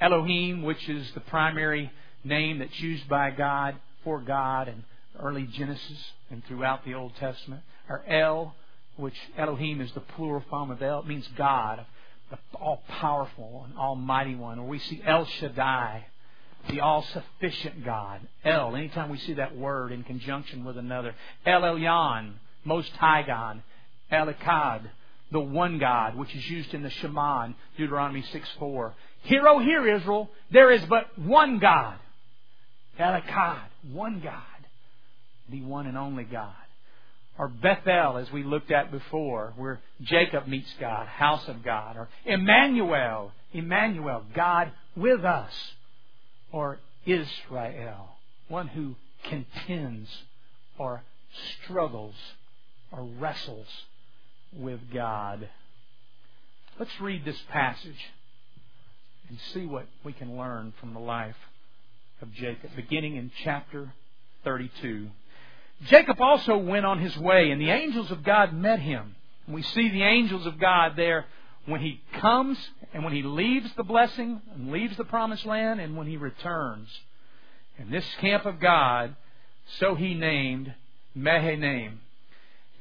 Elohim, 0.00 0.64
which 0.64 0.88
is 0.88 1.12
the 1.12 1.20
primary 1.20 1.92
name 2.24 2.58
that's 2.58 2.80
used 2.80 3.08
by 3.08 3.30
God 3.30 3.76
for 4.02 4.20
God 4.20 4.66
in 4.66 4.82
early 5.20 5.44
Genesis 5.44 6.10
and 6.28 6.44
throughout 6.44 6.84
the 6.84 6.94
Old 6.94 7.14
Testament. 7.20 7.62
Or 7.88 8.02
El, 8.08 8.56
which 8.96 9.16
Elohim 9.38 9.80
is 9.80 9.92
the 9.92 10.00
plural 10.00 10.42
form 10.50 10.72
of 10.72 10.82
El. 10.82 11.00
It 11.00 11.06
means 11.06 11.28
God, 11.36 11.86
the 12.30 12.38
all 12.58 12.82
powerful 12.88 13.66
and 13.68 13.78
almighty 13.78 14.34
one. 14.34 14.58
Or 14.58 14.66
we 14.66 14.78
see 14.78 15.00
El 15.04 15.24
Shaddai, 15.24 16.06
the 16.68 16.80
all 16.80 17.02
sufficient 17.02 17.84
God. 17.84 18.20
El, 18.44 18.74
anytime 18.74 19.08
we 19.08 19.18
see 19.18 19.34
that 19.34 19.56
word 19.56 19.92
in 19.92 20.02
conjunction 20.02 20.64
with 20.64 20.76
another. 20.76 21.14
El 21.44 21.62
Elyon, 21.62 22.34
most 22.64 22.90
high 22.92 23.22
God. 23.22 23.62
El 24.10 24.32
Echad, 24.32 24.82
the 25.32 25.40
one 25.40 25.78
God, 25.78 26.16
which 26.16 26.34
is 26.34 26.48
used 26.48 26.74
in 26.74 26.82
the 26.82 26.90
Shema 26.90 27.48
Deuteronomy 27.76 28.22
6 28.22 28.48
4. 28.58 28.94
Hear, 29.22 29.48
O 29.48 29.58
hear, 29.58 29.96
Israel, 29.96 30.30
there 30.50 30.70
is 30.70 30.82
but 30.86 31.18
one 31.18 31.58
God. 31.58 31.98
El 32.98 33.20
Echad, 33.20 33.66
one 33.92 34.20
God. 34.20 34.42
The 35.48 35.62
one 35.62 35.86
and 35.86 35.96
only 35.96 36.24
God 36.24 36.54
or 37.38 37.48
Bethel, 37.48 38.16
as 38.16 38.30
we 38.32 38.42
looked 38.42 38.70
at 38.70 38.90
before, 38.90 39.52
where 39.56 39.80
Jacob 40.02 40.46
meets 40.46 40.72
God, 40.80 41.06
house 41.06 41.46
of 41.48 41.62
God, 41.62 41.96
or 41.96 42.08
Emmanuel, 42.24 43.32
Emmanuel, 43.52 44.22
God 44.34 44.72
with 44.96 45.24
us, 45.24 45.52
or 46.50 46.78
Israel, 47.04 48.16
one 48.48 48.68
who 48.68 48.94
contends 49.24 50.08
or 50.78 51.02
struggles 51.62 52.14
or 52.90 53.04
wrestles 53.04 53.66
with 54.56 54.80
God. 54.92 55.48
Let's 56.78 57.00
read 57.00 57.24
this 57.24 57.40
passage 57.50 58.10
and 59.28 59.38
see 59.52 59.66
what 59.66 59.86
we 60.04 60.12
can 60.12 60.36
learn 60.36 60.72
from 60.80 60.94
the 60.94 61.00
life 61.00 61.36
of 62.22 62.32
Jacob, 62.32 62.70
beginning 62.76 63.16
in 63.16 63.30
chapter 63.44 63.92
32. 64.44 65.08
Jacob 65.84 66.20
also 66.20 66.56
went 66.56 66.86
on 66.86 66.98
his 66.98 67.16
way, 67.18 67.50
and 67.50 67.60
the 67.60 67.70
angels 67.70 68.10
of 68.10 68.22
God 68.22 68.52
met 68.52 68.80
him. 68.80 69.14
And 69.46 69.54
we 69.54 69.62
see 69.62 69.90
the 69.90 70.02
angels 70.02 70.46
of 70.46 70.58
God 70.58 70.96
there 70.96 71.26
when 71.66 71.80
he 71.80 72.00
comes 72.20 72.58
and 72.92 73.04
when 73.04 73.12
he 73.12 73.22
leaves 73.22 73.70
the 73.76 73.84
blessing 73.84 74.40
and 74.54 74.72
leaves 74.72 74.96
the 74.96 75.04
promised 75.04 75.44
land 75.44 75.80
and 75.80 75.96
when 75.96 76.06
he 76.06 76.16
returns. 76.16 76.88
And 77.78 77.92
this 77.92 78.06
camp 78.20 78.46
of 78.46 78.58
God, 78.58 79.14
so 79.78 79.94
he 79.94 80.14
named 80.14 80.72
Mahanaim, 81.14 82.00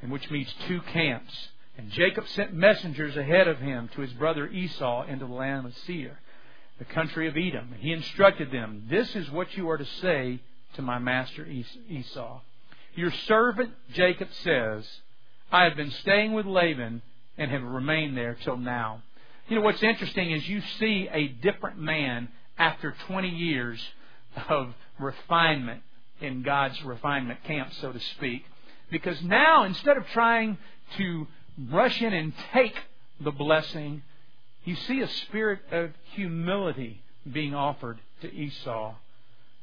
and 0.02 0.12
which 0.12 0.30
means 0.32 0.54
two 0.68 0.82
camps. 0.82 1.34
And 1.78 1.92
Jacob 1.92 2.28
sent 2.30 2.54
messengers 2.54 3.18
ahead 3.18 3.48
of 3.48 3.60
him 3.60 3.90
to 3.96 4.02
his 4.02 4.14
brother 4.14 4.48
Esau 4.48 5.06
into 5.08 5.25
the 5.25 5.34
land 5.34 5.66
of 5.66 5.78
Seir, 5.80 6.20
the 6.80 6.86
country 6.86 7.28
of 7.28 7.36
Edom. 7.36 7.74
And 7.74 7.82
he 7.82 7.92
instructed 7.92 8.52
them, 8.52 8.86
This 8.90 9.14
is 9.16 9.30
what 9.30 9.56
you 9.58 9.70
are 9.70 9.78
to 9.78 9.86
say 9.86 10.40
to 10.75 10.82
my 10.82 11.00
master 11.00 11.46
Esau. 11.90 12.40
Your 12.96 13.12
servant 13.28 13.72
Jacob 13.94 14.30
says, 14.44 14.86
I 15.52 15.66
have 15.66 15.75
been 15.75 15.92
staying 15.92 16.34
with 16.34 16.46
Laban 16.46 17.02
and 17.38 17.52
have 17.52 17.64
remained 17.64 18.18
there 18.18 18.38
till 18.44 18.58
now. 18.58 19.04
You 19.48 19.58
know, 19.58 19.62
what's 19.62 19.84
interesting 19.84 20.32
is 20.32 20.48
you 20.48 20.62
see 20.80 21.08
a 21.12 21.28
different 21.28 21.80
man 21.80 22.30
after 22.58 22.96
20 23.08 23.30
years 23.30 23.80
of 24.50 24.74
refinement 25.00 25.82
in 26.22 26.42
God's 26.42 26.82
refinement 26.84 27.44
camp, 27.44 27.74
so 27.82 27.92
to 27.92 28.00
speak. 28.00 28.44
Because 28.90 29.22
now, 29.22 29.66
instead 29.66 29.98
of 29.98 30.08
trying 30.08 30.58
to 30.98 31.28
rush 31.70 32.02
in 32.02 32.14
and 32.14 32.34
take 32.54 32.75
the 33.20 33.32
blessing, 33.32 34.04
you 34.64 34.75
see 34.75 35.02
a 35.02 35.08
spirit 35.08 35.60
of 35.72 35.92
humility 36.14 37.02
being 37.32 37.54
offered 37.54 38.00
to 38.22 38.34
Esau. 38.34 38.96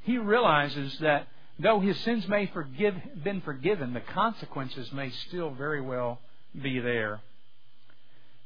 He 0.03 0.19
realizes 0.19 0.99
that 1.01 1.29
though 1.62 1.81
his 1.81 1.99
sins 2.00 2.26
may 2.28 2.47
forgive, 2.47 2.95
been 3.23 3.40
forgiven, 3.40 3.95
the 3.95 4.00
consequences 4.00 4.92
may 4.92 5.11
still 5.11 5.50
very 5.50 5.81
well 5.81 6.21
be 6.61 6.78
there. 6.81 7.21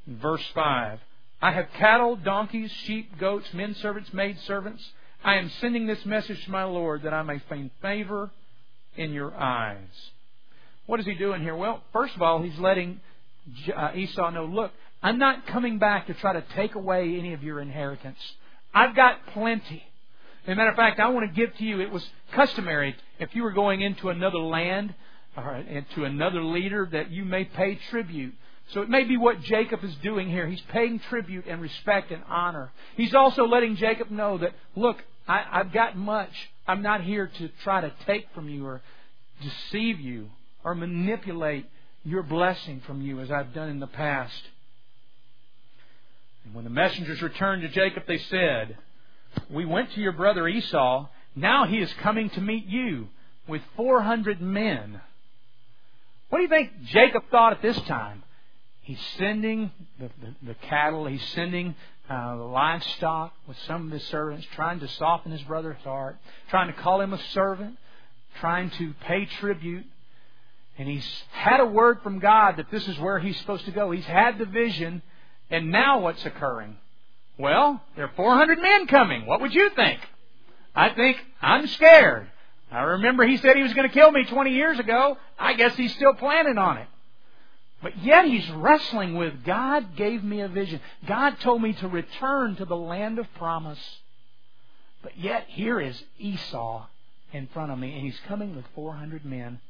verse 0.07 0.45
5 0.55 1.01
I 1.43 1.53
have 1.53 1.69
cattle, 1.75 2.17
donkeys, 2.17 2.73
sheep, 2.85 3.19
goats, 3.19 3.53
men 3.53 3.75
servants, 3.75 4.13
maid 4.13 4.39
servants. 4.41 4.83
I 5.23 5.37
am 5.37 5.51
sending 5.61 5.87
this 5.87 6.05
message 6.07 6.43
to 6.45 6.51
my 6.51 6.65
Lord 6.65 7.03
that 7.03 7.13
I 7.13 7.23
may 7.23 7.39
find 7.41 7.71
favor 7.83 8.31
in 8.97 9.13
your 9.13 9.35
eyes. 9.35 10.11
What 10.87 11.01
is 11.01 11.07
he 11.07 11.15
doing 11.15 11.43
here? 11.43 11.55
Well, 11.55 11.83
first 11.93 12.15
of 12.15 12.23
all, 12.23 12.41
he's 12.43 12.59
letting 12.59 13.01
uh, 13.75 13.91
Esau 13.95 14.31
know 14.31 14.47
look, 14.47 14.73
I'm 15.03 15.19
not 15.19 15.47
coming 15.47 15.79
back 15.79 16.07
to 16.07 16.15
try 16.15 16.33
to 16.33 16.45
take 16.55 16.75
away 16.75 17.19
any 17.19 17.33
of 17.33 17.43
your 17.43 17.61
inheritance. 17.61 18.19
I've 18.73 18.97
got 18.97 19.19
plenty. 19.35 19.85
As 20.47 20.53
a 20.53 20.55
matter 20.55 20.71
of 20.71 20.77
fact, 20.77 21.01
I 21.01 21.09
want 21.09 21.29
to 21.29 21.35
give 21.35 21.57
to 21.57 21.65
you, 21.65 21.81
it 21.81 21.91
was 21.91 22.09
customary 22.33 22.95
if 23.19 23.35
you 23.35 23.43
were 23.43 23.53
going 23.53 23.81
into 23.81 24.11
another 24.11 24.39
land 24.39 24.95
or 25.37 25.57
into 25.57 26.05
another 26.05 26.43
leader 26.43 26.89
that 26.93 27.11
you 27.11 27.25
may 27.25 27.45
pay 27.45 27.75
tribute. 27.91 28.33
So 28.69 28.83
it 28.83 28.89
may 28.89 29.03
be 29.03 29.17
what 29.17 29.41
Jacob 29.43 29.83
is 29.83 29.95
doing 29.97 30.29
here. 30.29 30.47
He's 30.47 30.63
paying 30.73 31.01
tribute 31.01 31.47
and 31.49 31.61
respect 31.61 32.13
and 32.13 32.23
honor. 32.29 32.71
He's 32.97 33.15
also 33.15 33.47
letting 33.47 33.75
Jacob 33.75 34.11
know 34.13 34.39
that, 34.39 34.53
look, 34.77 35.03
I, 35.27 35.45
I've 35.51 35.73
got 35.73 35.97
much. 35.97 36.33
I'm 36.67 36.83
not 36.83 37.03
here 37.03 37.27
to 37.39 37.49
try 37.65 37.81
to 37.81 37.93
take 38.07 38.29
from 38.33 38.49
you 38.49 38.67
or 38.67 38.83
deceive 39.43 39.99
you 39.99 40.31
or 40.63 40.77
manipulate 40.77 41.67
your 42.05 42.23
blessing 42.23 42.83
from 42.87 43.03
you 43.03 43.21
as 43.21 43.33
I've 43.33 43.53
done 43.53 43.69
in 43.69 43.81
the 43.81 43.87
past. 43.89 44.43
And 46.45 46.55
when 46.55 46.63
the 46.63 46.71
messengers 46.71 47.21
returned 47.21 47.63
to 47.63 47.69
Jacob, 47.69 48.05
they 48.07 48.19
said, 48.19 48.77
we 49.51 49.65
went 49.65 49.93
to 49.93 50.01
your 50.01 50.13
brother 50.13 50.47
Esau. 50.49 51.09
Now 51.35 51.67
he 51.67 51.79
is 51.79 51.93
coming 51.95 52.31
to 52.31 52.41
meet 52.41 52.67
you 52.67 53.09
with 53.47 53.63
400 53.77 54.41
men. 54.41 55.01
What 56.29 56.39
do 56.39 56.43
you 56.43 56.49
think 56.49 56.71
Jacob 56.87 57.25
thought 57.31 57.53
at 57.53 57.63
this 57.63 57.79
time? 57.83 58.23
He's 58.83 59.01
sending 59.19 59.71
the, 59.99 60.11
the, 60.21 60.49
the 60.49 60.55
cattle, 60.55 61.07
he's 61.07 61.25
sending 61.35 61.75
uh, 62.09 62.37
the 62.37 62.45
livestock 62.45 63.35
with 63.49 63.57
some 63.67 63.87
of 63.87 63.93
his 63.93 64.05
servants, 64.05 64.47
trying 64.55 64.81
to 64.81 64.89
soften 64.89 65.33
his 65.33 65.43
brother's 65.43 65.83
heart, 65.83 66.17
trying 66.51 66.69
to 66.69 66.81
call 66.81 67.01
him 67.01 67.13
a 67.13 67.21
servant, 67.33 67.77
trying 68.39 68.71
to 68.71 68.95
pay 69.03 69.27
tribute. 69.27 69.85
And 70.79 70.89
he's 70.89 71.09
had 71.33 71.61
a 71.61 71.67
word 71.67 72.01
from 72.03 72.19
God 72.19 72.59
that 72.59 72.71
this 72.71 72.87
is 72.87 72.99
where 72.99 73.19
he's 73.19 73.37
supposed 73.39 73.65
to 73.65 73.73
go. 73.73 73.91
He's 73.91 74.05
had 74.05 74.39
the 74.39 74.45
vision, 74.45 75.03
and 75.51 75.73
now 75.73 76.01
what's 76.01 76.25
occurring? 76.25 76.77
Well, 77.39 77.83
there 77.95 78.07
are 78.07 78.13
400 78.17 78.59
men 78.59 78.87
coming. 78.87 79.27
What 79.27 79.41
would 79.41 79.55
you 79.55 79.71
think? 79.71 80.01
I 80.75 80.91
think 80.91 81.17
I'm 81.41 81.67
scared. 81.67 82.29
I 82.71 82.81
remember 82.83 83.27
he 83.27 83.37
said 83.37 83.57
he 83.57 83.63
was 83.63 83.75
going 83.75 83.89
to 83.89 83.95
kill 83.95 84.11
me 84.11 84.25
20 84.25 84.51
years 84.51 84.79
ago. 84.79 85.17
I 85.39 85.55
guess 85.55 85.77
he's 85.77 85.95
still 85.95 86.15
planning 86.15 86.59
on 86.59 86.79
it. 86.79 86.89
But 87.83 88.03
yet 88.03 88.25
he's 88.25 88.49
wrestling 88.51 89.17
with 89.17 89.45
God 89.45 89.97
gave 89.97 90.25
me 90.25 90.41
a 90.41 90.49
vision. 90.49 90.81
God 91.07 91.39
told 91.41 91.63
me 91.63 91.75
to 91.75 91.89
return 91.89 92.57
to 92.57 92.65
the 92.65 92.77
land 92.77 93.19
of 93.19 93.27
promise. 93.35 93.79
But 95.03 95.19
yet 95.19 95.47
here 95.49 95.81
is 95.81 96.03
Esau 96.19 96.87
in 97.33 97.49
front 97.49 97.71
of 97.71 97.79
me, 97.79 97.93
and 97.93 98.03
he's 98.03 98.19
coming 98.27 98.57
with 98.57 98.65
400 98.75 99.25
men. 99.25 99.61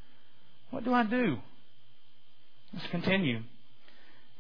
What 0.70 0.84
do 0.84 0.94
I 0.94 1.02
do? 1.04 1.38
Let's 2.72 2.86
continue. 2.88 3.40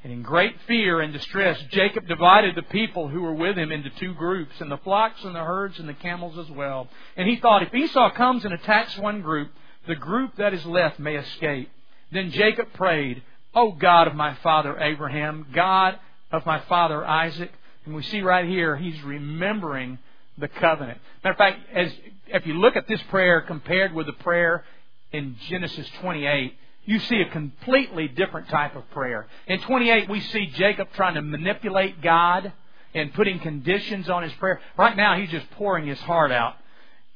And 0.06 0.12
in 0.12 0.22
great 0.22 0.54
fear 0.68 1.00
and 1.00 1.12
distress, 1.12 1.60
Jacob 1.72 2.06
divided 2.06 2.54
the 2.54 2.62
people 2.62 3.08
who 3.08 3.22
were 3.22 3.34
with 3.34 3.58
him 3.58 3.72
into 3.72 3.90
two 3.98 4.14
groups, 4.14 4.52
and 4.60 4.70
the 4.70 4.76
flocks 4.76 5.24
and 5.24 5.34
the 5.34 5.42
herds 5.42 5.80
and 5.80 5.88
the 5.88 5.94
camels 5.94 6.38
as 6.38 6.48
well. 6.48 6.86
And 7.16 7.28
he 7.28 7.40
thought, 7.40 7.64
if 7.64 7.74
Esau 7.74 8.12
comes 8.12 8.44
and 8.44 8.54
attacks 8.54 8.96
one 8.98 9.20
group, 9.20 9.50
the 9.88 9.96
group 9.96 10.36
that 10.36 10.54
is 10.54 10.64
left 10.64 11.00
may 11.00 11.16
escape. 11.16 11.72
Then 12.12 12.30
Jacob 12.30 12.72
prayed, 12.74 13.20
O 13.52 13.72
God 13.72 14.06
of 14.06 14.14
my 14.14 14.36
father 14.44 14.78
Abraham, 14.78 15.48
God 15.52 15.98
of 16.30 16.46
my 16.46 16.60
father 16.68 17.04
Isaac. 17.04 17.50
And 17.84 17.92
we 17.92 18.04
see 18.04 18.20
right 18.20 18.48
here, 18.48 18.76
he's 18.76 19.02
remembering 19.02 19.98
the 20.38 20.46
covenant. 20.46 21.00
Matter 21.24 21.32
of 21.32 21.38
fact, 21.38 21.58
as 21.74 21.92
if 22.28 22.46
you 22.46 22.54
look 22.60 22.76
at 22.76 22.86
this 22.86 23.02
prayer 23.10 23.40
compared 23.40 23.92
with 23.92 24.06
the 24.06 24.12
prayer 24.12 24.64
in 25.10 25.34
Genesis 25.48 25.88
28, 26.00 26.56
you 26.86 27.00
see 27.00 27.20
a 27.20 27.30
completely 27.30 28.08
different 28.08 28.48
type 28.48 28.76
of 28.76 28.88
prayer. 28.90 29.26
In 29.46 29.60
28, 29.60 30.08
we 30.08 30.20
see 30.20 30.46
Jacob 30.46 30.88
trying 30.94 31.14
to 31.14 31.22
manipulate 31.22 32.00
God 32.00 32.52
and 32.94 33.12
putting 33.12 33.40
conditions 33.40 34.08
on 34.08 34.22
his 34.22 34.32
prayer. 34.34 34.60
Right 34.78 34.96
now, 34.96 35.18
he's 35.18 35.30
just 35.30 35.50
pouring 35.52 35.86
his 35.86 36.00
heart 36.00 36.32
out. 36.32 36.54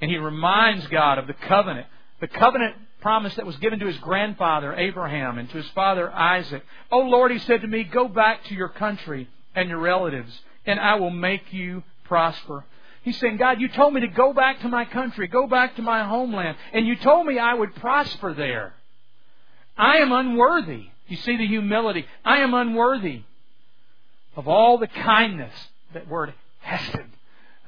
And 0.01 0.11
he 0.11 0.17
reminds 0.17 0.87
God 0.89 1.19
of 1.19 1.27
the 1.27 1.35
covenant. 1.35 1.87
The 2.21 2.29
covenant 2.29 2.75
promise 3.01 3.35
that 3.37 3.47
was 3.47 3.57
given 3.57 3.79
to 3.79 3.87
his 3.87 3.97
grandfather, 3.99 4.75
Abraham, 4.75 5.39
and 5.39 5.49
to 5.51 5.57
his 5.57 5.69
father, 5.69 6.11
Isaac. 6.11 6.63
Oh 6.91 7.01
Lord, 7.01 7.31
he 7.31 7.39
said 7.39 7.63
to 7.63 7.67
me, 7.67 7.85
go 7.85 8.09
back 8.09 8.45
to 8.45 8.55
your 8.55 8.69
country 8.69 9.29
and 9.55 9.69
your 9.69 9.79
relatives, 9.79 10.39
and 10.67 10.79
I 10.79 10.97
will 10.97 11.11
make 11.11 11.53
you 11.53 11.83
prosper. 12.05 12.65
He's 13.03 13.19
saying, 13.19 13.39
God, 13.39 13.61
you 13.61 13.69
told 13.69 13.95
me 13.95 14.03
to 14.03 14.09
go 14.09 14.35
back 14.35 14.61
to 14.61 14.69
my 14.69 14.85
country, 14.85 15.29
go 15.29 15.47
back 15.47 15.77
to 15.77 15.83
my 15.83 16.05
homeland, 16.05 16.57
and 16.75 16.87
you 16.87 16.97
told 16.97 17.27
me 17.27 17.39
I 17.39 17.55
would 17.55 17.75
prosper 17.77 18.35
there. 18.35 18.75
I 19.81 19.97
am 19.97 20.13
unworthy. 20.13 20.89
You 21.09 21.17
see 21.17 21.39
the 21.39 21.47
humility. 21.47 22.05
I 22.23 22.41
am 22.41 22.53
unworthy 22.53 23.23
of 24.37 24.47
all 24.47 24.77
the 24.77 24.87
kindness. 24.87 25.55
That 25.95 26.07
word 26.07 26.35
hesed, 26.61 26.99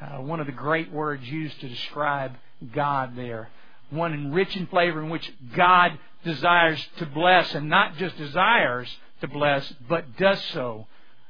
uh, 0.00 0.18
one 0.18 0.38
of 0.38 0.46
the 0.46 0.52
great 0.52 0.92
words 0.92 1.26
used 1.26 1.58
to 1.60 1.68
describe 1.68 2.32
God 2.74 3.16
there. 3.16 3.48
One 3.88 4.12
in 4.12 4.32
rich 4.32 4.54
in 4.56 4.66
flavor 4.66 5.02
in 5.02 5.08
which 5.08 5.32
God 5.56 5.98
desires 6.22 6.86
to 6.98 7.06
bless 7.06 7.54
and 7.54 7.70
not 7.70 7.96
just 7.96 8.16
desires 8.18 8.94
to 9.22 9.28
bless, 9.28 9.72
but 9.88 10.16
does 10.18 10.40
so 10.52 10.86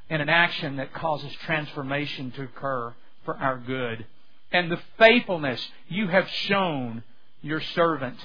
in 0.09 0.19
an 0.19 0.29
action 0.29 0.75
that 0.77 0.93
causes 0.93 1.31
transformation 1.45 2.31
to 2.31 2.43
occur 2.43 2.93
for 3.23 3.37
our 3.37 3.57
good. 3.57 4.05
And 4.51 4.69
the 4.69 4.81
faithfulness 4.99 5.65
you 5.87 6.07
have 6.09 6.29
shown 6.29 7.03
your 7.41 7.61
servant. 7.61 8.17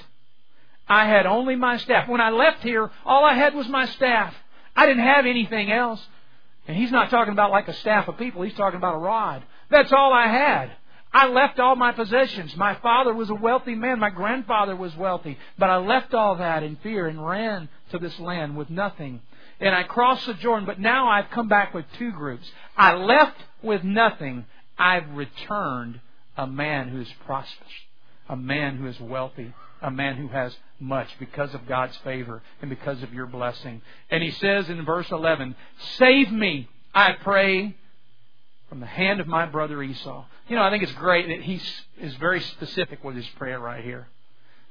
I 0.89 1.05
had 1.05 1.27
only 1.27 1.55
my 1.55 1.77
staff. 1.77 2.09
When 2.09 2.19
I 2.19 2.31
left 2.31 2.63
here, 2.63 2.89
all 3.05 3.23
I 3.23 3.35
had 3.35 3.53
was 3.53 3.67
my 3.69 3.85
staff. 3.85 4.33
I 4.75 4.87
didn't 4.87 5.03
have 5.03 5.25
anything 5.25 5.71
else. 5.71 6.03
And 6.67 6.75
he's 6.75 6.91
not 6.91 7.09
talking 7.09 7.33
about 7.33 7.51
like 7.51 7.67
a 7.67 7.73
staff 7.73 8.07
of 8.07 8.17
people, 8.17 8.41
he's 8.41 8.55
talking 8.55 8.77
about 8.77 8.95
a 8.95 8.99
rod. 8.99 9.43
That's 9.69 9.91
all 9.93 10.11
I 10.13 10.27
had. 10.27 10.71
I 11.11 11.27
left 11.27 11.59
all 11.59 11.75
my 11.75 11.91
possessions. 11.91 12.55
My 12.55 12.75
father 12.75 13.13
was 13.13 13.29
a 13.29 13.35
wealthy 13.35 13.73
man. 13.73 13.99
My 13.99 14.11
grandfather 14.11 14.75
was 14.75 14.95
wealthy. 14.95 15.37
But 15.57 15.69
I 15.69 15.77
left 15.77 16.13
all 16.13 16.35
that 16.35 16.61
in 16.61 16.75
fear 16.77 17.07
and 17.07 17.25
ran 17.25 17.69
to 17.91 17.97
this 17.97 18.19
land 18.19 18.55
with 18.55 18.69
nothing. 18.69 19.21
And 19.59 19.73
I 19.73 19.83
crossed 19.83 20.27
the 20.27 20.35
Jordan, 20.35 20.65
but 20.65 20.79
now 20.79 21.09
I've 21.09 21.31
come 21.31 21.47
back 21.47 21.73
with 21.73 21.85
two 21.97 22.11
groups. 22.11 22.49
I 22.77 22.93
left 22.93 23.37
with 23.63 23.83
nothing. 23.83 24.45
I've 24.77 25.09
returned 25.09 25.99
a 26.37 26.47
man 26.47 26.89
who 26.89 27.01
is 27.01 27.11
prosperous, 27.25 27.71
a 28.29 28.37
man 28.37 28.77
who 28.77 28.85
is 28.85 28.99
wealthy, 28.99 29.53
a 29.81 29.91
man 29.91 30.15
who 30.15 30.27
has 30.29 30.55
much 30.79 31.07
because 31.19 31.53
of 31.53 31.67
God's 31.67 31.95
favor 31.97 32.41
and 32.61 32.69
because 32.69 33.01
of 33.03 33.13
your 33.13 33.27
blessing. 33.27 33.81
And 34.09 34.23
he 34.23 34.31
says 34.31 34.69
in 34.69 34.83
verse 34.85 35.09
11, 35.11 35.55
Save 35.97 36.31
me, 36.31 36.67
I 36.93 37.13
pray, 37.13 37.75
from 38.69 38.79
the 38.79 38.85
hand 38.85 39.19
of 39.19 39.27
my 39.27 39.45
brother 39.45 39.81
Esau. 39.81 40.25
You 40.47 40.55
know, 40.55 40.63
I 40.63 40.69
think 40.69 40.83
it's 40.83 40.91
great 40.93 41.27
that 41.27 41.41
he 41.41 41.61
is 41.99 42.15
very 42.15 42.41
specific 42.41 43.03
with 43.03 43.15
his 43.15 43.27
prayer 43.37 43.59
right 43.59 43.83
here. 43.83 44.07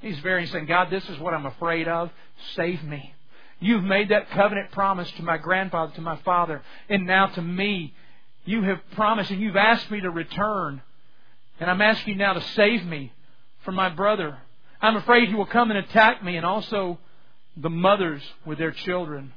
He's 0.01 0.19
very 0.21 0.47
saying, 0.47 0.67
God, 0.67 0.91
this 0.91 1.09
is 1.09 1.19
what 1.19 1.35
I'm 1.35 1.47
afraid 1.47 1.89
of. 1.89 2.11
Save 2.55 2.83
me. 2.85 3.15
You've 3.61 3.83
made 3.83 4.11
that 4.11 4.31
covenant 4.31 4.71
promise 4.71 5.11
to 5.13 5.23
my 5.23 5.37
grandfather, 5.37 5.93
to 5.97 6.01
my 6.01 6.17
father, 6.19 6.63
and 6.89 7.07
now 7.07 7.27
to 7.27 7.43
me. 7.43 7.93
You 8.45 8.63
have 8.63 8.79
promised 8.93 9.31
and 9.31 9.41
you've 9.41 9.57
asked 9.57 9.91
me 9.91 10.01
to 10.01 10.11
return. 10.11 10.81
And 11.59 11.69
I'm 11.69 11.83
asking 11.83 12.15
you 12.15 12.19
now 12.19 12.35
to 12.35 12.41
save 12.55 12.87
me 12.87 13.13
from 13.65 13.75
my 13.75 13.89
brother. 13.89 14.39
I'm 14.81 14.97
afraid 14.97 15.29
he 15.29 15.35
will 15.35 15.47
come 15.47 15.71
and 15.71 15.79
attack 15.79 16.23
me 16.23 16.37
and 16.37 16.47
also 16.47 16.99
the 17.57 17.71
mothers 17.71 18.23
with 18.45 18.59
their 18.59 18.71
children. 18.71 19.33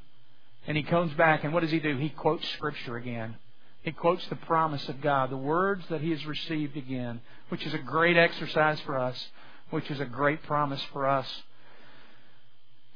And 0.67 0.77
he 0.77 0.83
comes 0.83 1.13
back, 1.13 1.43
and 1.43 1.53
what 1.53 1.61
does 1.61 1.71
he 1.71 1.79
do? 1.79 1.97
He 1.97 2.09
quotes 2.09 2.47
Scripture 2.49 2.95
again. 2.95 3.35
He 3.81 3.91
quotes 3.91 4.25
the 4.27 4.35
promise 4.35 4.87
of 4.89 5.01
God, 5.01 5.31
the 5.31 5.37
words 5.37 5.83
that 5.89 6.01
he 6.01 6.11
has 6.11 6.23
received 6.25 6.77
again, 6.77 7.21
which 7.49 7.65
is 7.65 7.73
a 7.73 7.79
great 7.79 8.15
exercise 8.15 8.79
for 8.81 8.99
us, 8.99 9.27
which 9.71 9.89
is 9.89 9.99
a 9.99 10.05
great 10.05 10.43
promise 10.43 10.83
for 10.93 11.07
us, 11.07 11.27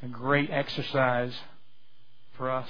a 0.03 0.08
great 0.08 0.51
exercise 0.51 1.34
for 2.38 2.51
us. 2.51 2.69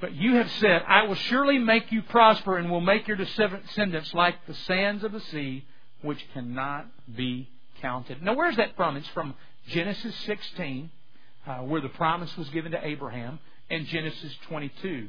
But 0.00 0.14
you 0.14 0.36
have 0.36 0.50
said, 0.52 0.82
I 0.88 1.02
will 1.02 1.14
surely 1.14 1.58
make 1.58 1.92
you 1.92 2.00
prosper 2.02 2.56
and 2.56 2.70
will 2.70 2.80
make 2.80 3.06
your 3.06 3.18
descendants 3.18 4.14
like 4.14 4.36
the 4.46 4.54
sands 4.54 5.04
of 5.04 5.12
the 5.12 5.20
sea, 5.20 5.66
which 6.00 6.24
cannot 6.32 6.86
be 7.14 7.50
counted. 7.84 8.22
Now, 8.22 8.34
where's 8.34 8.56
that 8.56 8.74
from? 8.76 8.96
It's 8.96 9.08
from 9.08 9.34
Genesis 9.68 10.14
16, 10.24 10.90
uh, 11.46 11.56
where 11.58 11.82
the 11.82 11.90
promise 11.90 12.34
was 12.38 12.48
given 12.48 12.72
to 12.72 12.86
Abraham, 12.86 13.38
and 13.68 13.84
Genesis 13.86 14.34
22. 14.48 15.08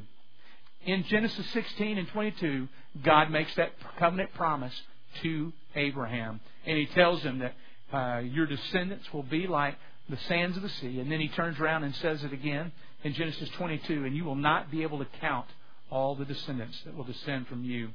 In 0.84 1.04
Genesis 1.04 1.46
16 1.54 1.96
and 1.96 2.06
22, 2.08 2.68
God 3.02 3.30
makes 3.30 3.54
that 3.54 3.72
covenant 3.98 4.34
promise 4.34 4.74
to 5.22 5.54
Abraham. 5.74 6.40
And 6.66 6.76
he 6.76 6.84
tells 6.84 7.22
him 7.22 7.38
that 7.38 7.54
uh, 7.96 8.18
your 8.18 8.46
descendants 8.46 9.10
will 9.10 9.22
be 9.22 9.46
like 9.46 9.76
the 10.10 10.18
sands 10.28 10.58
of 10.58 10.62
the 10.62 10.68
sea. 10.68 11.00
And 11.00 11.10
then 11.10 11.20
he 11.20 11.28
turns 11.28 11.58
around 11.58 11.84
and 11.84 11.94
says 11.96 12.22
it 12.24 12.32
again 12.34 12.72
in 13.04 13.14
Genesis 13.14 13.48
22, 13.56 14.04
and 14.04 14.14
you 14.14 14.24
will 14.24 14.34
not 14.34 14.70
be 14.70 14.82
able 14.82 14.98
to 14.98 15.06
count 15.22 15.46
all 15.90 16.14
the 16.14 16.26
descendants 16.26 16.78
that 16.84 16.94
will 16.94 17.04
descend 17.04 17.46
from 17.48 17.64
you. 17.64 17.88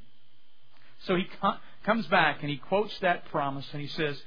So 1.06 1.16
he 1.16 1.28
comes 1.86 2.08
back 2.08 2.40
and 2.42 2.50
he 2.50 2.58
quotes 2.58 2.98
that 3.00 3.26
promise 3.26 3.68
and 3.74 3.82
he 3.82 3.88
says, 3.88 4.20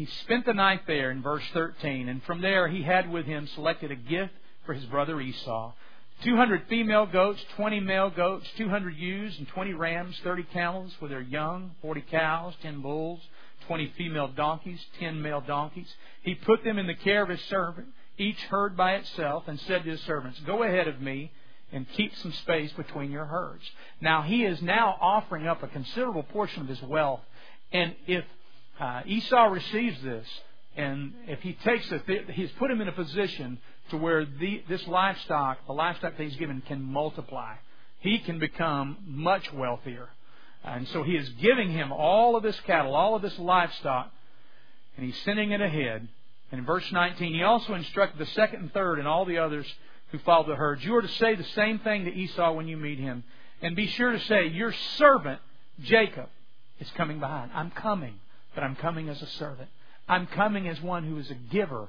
he 0.00 0.06
spent 0.22 0.46
the 0.46 0.54
night 0.54 0.86
there 0.86 1.10
in 1.10 1.20
verse 1.20 1.44
13, 1.52 2.08
and 2.08 2.22
from 2.22 2.40
there 2.40 2.68
he 2.68 2.82
had 2.82 3.10
with 3.10 3.26
him 3.26 3.46
selected 3.48 3.90
a 3.90 3.96
gift 3.96 4.32
for 4.64 4.72
his 4.72 4.86
brother 4.86 5.20
Esau. 5.20 5.74
200 6.22 6.62
female 6.70 7.04
goats, 7.04 7.44
20 7.56 7.80
male 7.80 8.08
goats, 8.08 8.48
200 8.56 8.96
ewes, 8.96 9.36
and 9.36 9.46
20 9.48 9.74
rams, 9.74 10.18
30 10.24 10.44
camels 10.54 10.96
with 11.02 11.10
their 11.10 11.20
young, 11.20 11.72
40 11.82 12.00
cows, 12.10 12.54
10 12.62 12.80
bulls, 12.80 13.20
20 13.66 13.92
female 13.98 14.28
donkeys, 14.28 14.82
10 15.00 15.20
male 15.20 15.42
donkeys. 15.42 15.92
He 16.22 16.34
put 16.34 16.64
them 16.64 16.78
in 16.78 16.86
the 16.86 16.94
care 16.94 17.22
of 17.22 17.28
his 17.28 17.42
servant, 17.42 17.88
each 18.16 18.40
herd 18.44 18.78
by 18.78 18.92
itself, 18.92 19.48
and 19.48 19.60
said 19.60 19.84
to 19.84 19.90
his 19.90 20.00
servants, 20.04 20.40
Go 20.46 20.62
ahead 20.62 20.88
of 20.88 21.02
me 21.02 21.30
and 21.72 21.86
keep 21.90 22.16
some 22.16 22.32
space 22.32 22.72
between 22.72 23.10
your 23.10 23.26
herds. 23.26 23.70
Now 24.00 24.22
he 24.22 24.46
is 24.46 24.62
now 24.62 24.96
offering 24.98 25.46
up 25.46 25.62
a 25.62 25.68
considerable 25.68 26.22
portion 26.22 26.62
of 26.62 26.68
his 26.68 26.80
wealth. 26.80 27.20
And 27.70 27.94
if 28.06 28.24
uh, 28.80 29.02
Esau 29.04 29.44
receives 29.44 30.02
this, 30.02 30.26
and 30.76 31.12
if 31.26 31.40
he 31.40 31.52
takes 31.52 31.90
it, 31.92 32.30
he's 32.30 32.50
put 32.52 32.70
him 32.70 32.80
in 32.80 32.88
a 32.88 32.92
position 32.92 33.58
to 33.90 33.96
where 33.96 34.24
the, 34.24 34.62
this 34.68 34.86
livestock, 34.86 35.66
the 35.66 35.72
livestock 35.72 36.16
that 36.16 36.22
he's 36.22 36.36
given, 36.36 36.62
can 36.62 36.82
multiply. 36.82 37.54
He 37.98 38.18
can 38.18 38.38
become 38.38 38.96
much 39.06 39.52
wealthier. 39.52 40.08
And 40.64 40.88
so 40.88 41.02
he 41.02 41.16
is 41.16 41.28
giving 41.40 41.70
him 41.70 41.92
all 41.92 42.36
of 42.36 42.42
this 42.42 42.58
cattle, 42.60 42.94
all 42.94 43.14
of 43.14 43.22
this 43.22 43.38
livestock, 43.38 44.10
and 44.96 45.04
he's 45.04 45.18
sending 45.22 45.52
it 45.52 45.60
ahead. 45.60 46.08
And 46.50 46.58
in 46.58 46.64
verse 46.64 46.90
19, 46.90 47.34
he 47.34 47.42
also 47.42 47.74
instructed 47.74 48.18
the 48.18 48.30
second 48.32 48.60
and 48.60 48.72
third 48.72 48.98
and 48.98 49.06
all 49.06 49.24
the 49.24 49.38
others 49.38 49.66
who 50.10 50.18
followed 50.20 50.48
the 50.48 50.56
herds. 50.56 50.84
You 50.84 50.96
are 50.96 51.02
to 51.02 51.08
say 51.08 51.34
the 51.34 51.44
same 51.54 51.78
thing 51.80 52.04
to 52.04 52.12
Esau 52.12 52.52
when 52.52 52.66
you 52.66 52.76
meet 52.76 52.98
him. 52.98 53.24
And 53.62 53.76
be 53.76 53.86
sure 53.86 54.12
to 54.12 54.20
say, 54.20 54.48
Your 54.48 54.72
servant, 54.96 55.40
Jacob, 55.82 56.28
is 56.80 56.90
coming 56.96 57.20
behind. 57.20 57.50
I'm 57.54 57.70
coming 57.70 58.14
but 58.54 58.64
I'm 58.64 58.76
coming 58.76 59.08
as 59.08 59.20
a 59.22 59.26
servant. 59.26 59.68
I'm 60.08 60.26
coming 60.26 60.68
as 60.68 60.80
one 60.80 61.04
who 61.04 61.18
is 61.18 61.30
a 61.30 61.34
giver 61.34 61.88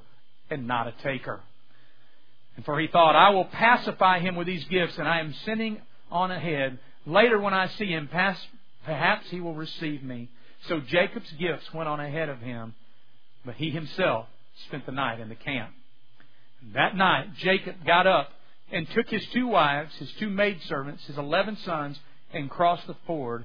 and 0.50 0.66
not 0.66 0.86
a 0.86 0.94
taker. 1.02 1.40
And 2.56 2.64
for 2.64 2.78
he 2.78 2.86
thought, 2.86 3.16
I 3.16 3.30
will 3.30 3.46
pacify 3.46 4.20
him 4.20 4.36
with 4.36 4.46
these 4.46 4.64
gifts, 4.64 4.98
and 4.98 5.08
I 5.08 5.20
am 5.20 5.34
sending 5.44 5.80
on 6.10 6.30
ahead. 6.30 6.78
Later, 7.06 7.40
when 7.40 7.54
I 7.54 7.68
see 7.68 7.86
him 7.86 8.08
perhaps 8.84 9.30
he 9.30 9.40
will 9.40 9.54
receive 9.54 10.02
me. 10.02 10.28
So 10.68 10.80
Jacob's 10.80 11.32
gifts 11.32 11.72
went 11.72 11.88
on 11.88 11.98
ahead 11.98 12.28
of 12.28 12.38
him, 12.40 12.74
but 13.44 13.54
he 13.56 13.70
himself 13.70 14.26
spent 14.66 14.86
the 14.86 14.92
night 14.92 15.18
in 15.18 15.28
the 15.28 15.34
camp. 15.34 15.70
That 16.74 16.94
night, 16.96 17.34
Jacob 17.38 17.84
got 17.84 18.06
up 18.06 18.30
and 18.70 18.88
took 18.90 19.08
his 19.08 19.26
two 19.32 19.48
wives, 19.48 19.92
his 19.96 20.12
two 20.20 20.30
maidservants, 20.30 21.04
his 21.06 21.18
eleven 21.18 21.56
sons, 21.56 21.98
and 22.32 22.48
crossed 22.48 22.86
the 22.86 22.96
ford 23.06 23.44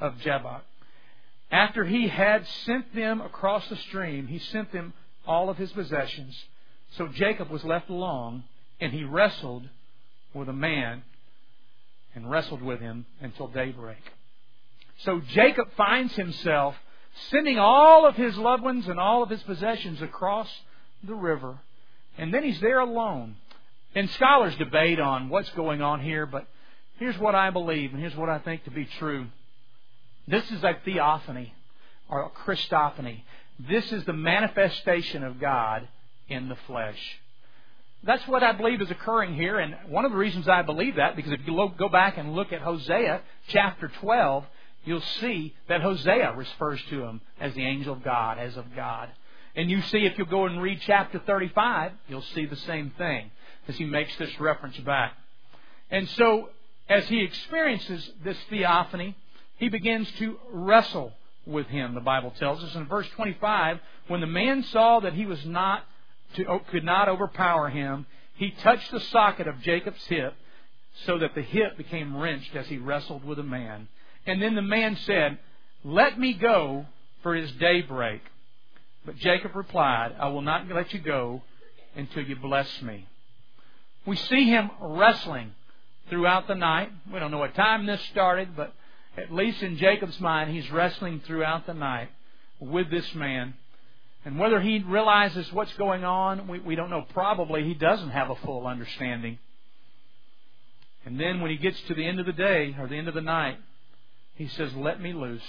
of 0.00 0.18
Jabbok. 0.20 0.62
After 1.50 1.84
he 1.84 2.08
had 2.08 2.46
sent 2.64 2.94
them 2.94 3.20
across 3.20 3.68
the 3.68 3.76
stream, 3.76 4.28
he 4.28 4.38
sent 4.38 4.72
them 4.72 4.92
all 5.26 5.50
of 5.50 5.56
his 5.56 5.72
possessions. 5.72 6.36
So 6.92 7.08
Jacob 7.08 7.50
was 7.50 7.64
left 7.64 7.90
alone, 7.90 8.44
and 8.80 8.92
he 8.92 9.04
wrestled 9.04 9.68
with 10.32 10.48
a 10.48 10.52
man 10.52 11.02
and 12.14 12.30
wrestled 12.30 12.62
with 12.62 12.80
him 12.80 13.06
until 13.20 13.48
daybreak. 13.48 14.02
So 14.98 15.20
Jacob 15.20 15.68
finds 15.76 16.14
himself 16.14 16.76
sending 17.30 17.58
all 17.58 18.06
of 18.06 18.14
his 18.16 18.36
loved 18.36 18.62
ones 18.62 18.86
and 18.86 19.00
all 19.00 19.22
of 19.22 19.30
his 19.30 19.42
possessions 19.42 20.00
across 20.02 20.48
the 21.02 21.14
river, 21.14 21.58
and 22.18 22.32
then 22.32 22.44
he's 22.44 22.60
there 22.60 22.80
alone. 22.80 23.36
And 23.94 24.08
scholars 24.10 24.54
debate 24.56 25.00
on 25.00 25.28
what's 25.30 25.50
going 25.50 25.82
on 25.82 26.00
here, 26.00 26.26
but 26.26 26.46
here's 26.98 27.18
what 27.18 27.34
I 27.34 27.50
believe, 27.50 27.92
and 27.92 28.00
here's 28.00 28.14
what 28.14 28.28
I 28.28 28.38
think 28.38 28.64
to 28.64 28.70
be 28.70 28.84
true. 28.84 29.26
This 30.26 30.50
is 30.50 30.62
a 30.62 30.76
theophany, 30.84 31.54
or 32.08 32.22
a 32.24 32.30
Christophany. 32.30 33.22
This 33.58 33.92
is 33.92 34.04
the 34.04 34.12
manifestation 34.12 35.22
of 35.22 35.40
God 35.40 35.88
in 36.28 36.48
the 36.48 36.56
flesh. 36.66 36.98
That's 38.02 38.26
what 38.26 38.42
I 38.42 38.52
believe 38.52 38.80
is 38.80 38.90
occurring 38.90 39.34
here, 39.34 39.58
and 39.58 39.74
one 39.88 40.04
of 40.04 40.10
the 40.10 40.16
reasons 40.16 40.48
I 40.48 40.62
believe 40.62 40.96
that, 40.96 41.16
because 41.16 41.32
if 41.32 41.40
you 41.46 41.70
go 41.76 41.88
back 41.88 42.16
and 42.16 42.32
look 42.32 42.52
at 42.52 42.62
Hosea 42.62 43.20
chapter 43.48 43.88
12, 44.00 44.44
you'll 44.84 45.02
see 45.20 45.54
that 45.68 45.82
Hosea 45.82 46.34
refers 46.34 46.82
to 46.88 47.02
him 47.04 47.20
as 47.38 47.52
the 47.54 47.66
angel 47.66 47.92
of 47.92 48.02
God, 48.02 48.38
as 48.38 48.56
of 48.56 48.74
God. 48.74 49.10
And 49.54 49.70
you 49.70 49.82
see, 49.82 50.06
if 50.06 50.16
you 50.16 50.24
go 50.24 50.46
and 50.46 50.62
read 50.62 50.80
chapter 50.80 51.18
35, 51.18 51.92
you'll 52.08 52.22
see 52.22 52.46
the 52.46 52.56
same 52.56 52.92
thing 52.96 53.30
as 53.68 53.76
he 53.76 53.84
makes 53.84 54.16
this 54.16 54.40
reference 54.40 54.78
back. 54.78 55.12
And 55.90 56.08
so, 56.10 56.48
as 56.88 57.06
he 57.08 57.22
experiences 57.22 58.10
this 58.24 58.38
theophany, 58.48 59.14
he 59.60 59.68
begins 59.68 60.10
to 60.12 60.38
wrestle 60.50 61.12
with 61.46 61.66
him, 61.66 61.94
the 61.94 62.00
Bible 62.00 62.32
tells 62.38 62.64
us. 62.64 62.74
In 62.74 62.86
verse 62.86 63.06
25, 63.10 63.78
when 64.08 64.20
the 64.20 64.26
man 64.26 64.64
saw 64.64 65.00
that 65.00 65.12
he 65.12 65.26
was 65.26 65.44
not 65.44 65.84
to, 66.34 66.60
could 66.70 66.82
not 66.82 67.10
overpower 67.10 67.68
him, 67.68 68.06
he 68.36 68.50
touched 68.50 68.90
the 68.90 69.00
socket 69.00 69.46
of 69.46 69.60
Jacob's 69.60 70.04
hip 70.06 70.34
so 71.04 71.18
that 71.18 71.34
the 71.34 71.42
hip 71.42 71.76
became 71.76 72.16
wrenched 72.16 72.56
as 72.56 72.68
he 72.68 72.78
wrestled 72.78 73.22
with 73.22 73.38
a 73.38 73.44
man. 73.44 73.88
And 74.26 74.40
then 74.40 74.54
the 74.54 74.62
man 74.62 74.96
said, 75.04 75.38
Let 75.84 76.18
me 76.18 76.32
go, 76.32 76.86
for 77.22 77.36
it 77.36 77.44
is 77.44 77.52
daybreak. 77.52 78.22
But 79.04 79.16
Jacob 79.16 79.54
replied, 79.54 80.14
I 80.18 80.28
will 80.28 80.42
not 80.42 80.68
let 80.68 80.94
you 80.94 81.00
go 81.00 81.42
until 81.94 82.24
you 82.24 82.36
bless 82.36 82.80
me. 82.80 83.06
We 84.06 84.16
see 84.16 84.44
him 84.44 84.70
wrestling 84.80 85.52
throughout 86.08 86.48
the 86.48 86.54
night. 86.54 86.90
We 87.12 87.18
don't 87.18 87.30
know 87.30 87.38
what 87.38 87.54
time 87.54 87.84
this 87.84 88.00
started, 88.10 88.56
but 88.56 88.72
at 89.20 89.32
least 89.32 89.62
in 89.62 89.76
Jacob's 89.76 90.18
mind, 90.20 90.50
he's 90.50 90.70
wrestling 90.70 91.20
throughout 91.26 91.66
the 91.66 91.74
night 91.74 92.08
with 92.58 92.90
this 92.90 93.14
man. 93.14 93.54
And 94.24 94.38
whether 94.38 94.60
he 94.60 94.80
realizes 94.80 95.50
what's 95.52 95.72
going 95.74 96.04
on, 96.04 96.46
we, 96.46 96.58
we 96.58 96.74
don't 96.74 96.90
know. 96.90 97.06
Probably 97.14 97.64
he 97.64 97.74
doesn't 97.74 98.10
have 98.10 98.30
a 98.30 98.36
full 98.36 98.66
understanding. 98.66 99.38
And 101.06 101.18
then 101.18 101.40
when 101.40 101.50
he 101.50 101.56
gets 101.56 101.80
to 101.88 101.94
the 101.94 102.06
end 102.06 102.20
of 102.20 102.26
the 102.26 102.32
day 102.32 102.76
or 102.78 102.86
the 102.86 102.96
end 102.96 103.08
of 103.08 103.14
the 103.14 103.22
night, 103.22 103.58
he 104.34 104.48
says, 104.48 104.74
Let 104.74 105.00
me 105.00 105.12
loose. 105.12 105.42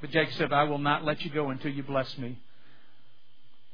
But 0.00 0.10
Jacob 0.10 0.34
said, 0.34 0.52
I 0.52 0.64
will 0.64 0.78
not 0.78 1.04
let 1.04 1.22
you 1.22 1.30
go 1.30 1.50
until 1.50 1.70
you 1.70 1.84
bless 1.84 2.18
me. 2.18 2.38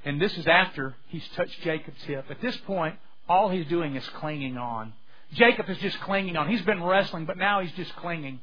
And 0.05 0.21
this 0.21 0.37
is 0.37 0.47
after 0.47 0.95
he's 1.09 1.27
touched 1.35 1.61
Jacob's 1.63 2.03
hip. 2.03 2.27
At 2.31 2.43
this 2.43 2.57
point, 2.59 2.97
all 3.29 3.49
he's 3.49 3.67
doing 3.67 3.97
is 3.97 4.07
clinging 4.11 4.59
on. 4.59 4.93
Jacob 5.33 5.69
is 5.69 5.79
just 5.79 5.99
clinging 6.01 6.37
on. 6.37 6.49
He's 6.49 6.63
been 6.63 6.83
wrestling, 6.83 7.25
but 7.25 7.39
now 7.39 7.61
he's 7.61 7.73
just 7.73 7.95
clinging. 7.97 8.41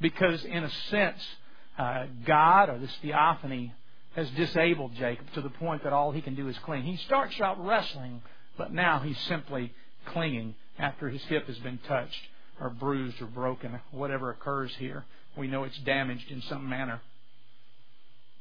Because, 0.00 0.44
in 0.44 0.64
a 0.64 0.70
sense, 0.90 1.22
uh, 1.78 2.06
God 2.26 2.70
or 2.70 2.78
this 2.78 2.94
theophany 3.02 3.72
has 4.14 4.28
disabled 4.30 4.94
Jacob 4.94 5.26
to 5.34 5.40
the 5.40 5.50
point 5.50 5.84
that 5.84 5.92
all 5.92 6.10
he 6.10 6.22
can 6.22 6.34
do 6.34 6.48
is 6.48 6.58
cling. 6.58 6.82
He 6.82 6.96
starts 6.96 7.40
out 7.40 7.64
wrestling, 7.64 8.22
but 8.58 8.72
now 8.72 8.98
he's 9.00 9.18
simply 9.28 9.72
clinging 10.06 10.54
after 10.78 11.08
his 11.08 11.22
hip 11.24 11.46
has 11.46 11.58
been 11.58 11.78
touched 11.86 12.20
or 12.60 12.70
bruised 12.70 13.20
or 13.22 13.26
broken, 13.26 13.78
whatever 13.90 14.30
occurs 14.30 14.74
here. 14.78 15.04
We 15.36 15.46
know 15.46 15.64
it's 15.64 15.78
damaged 15.78 16.30
in 16.30 16.42
some 16.42 16.68
manner. 16.68 17.00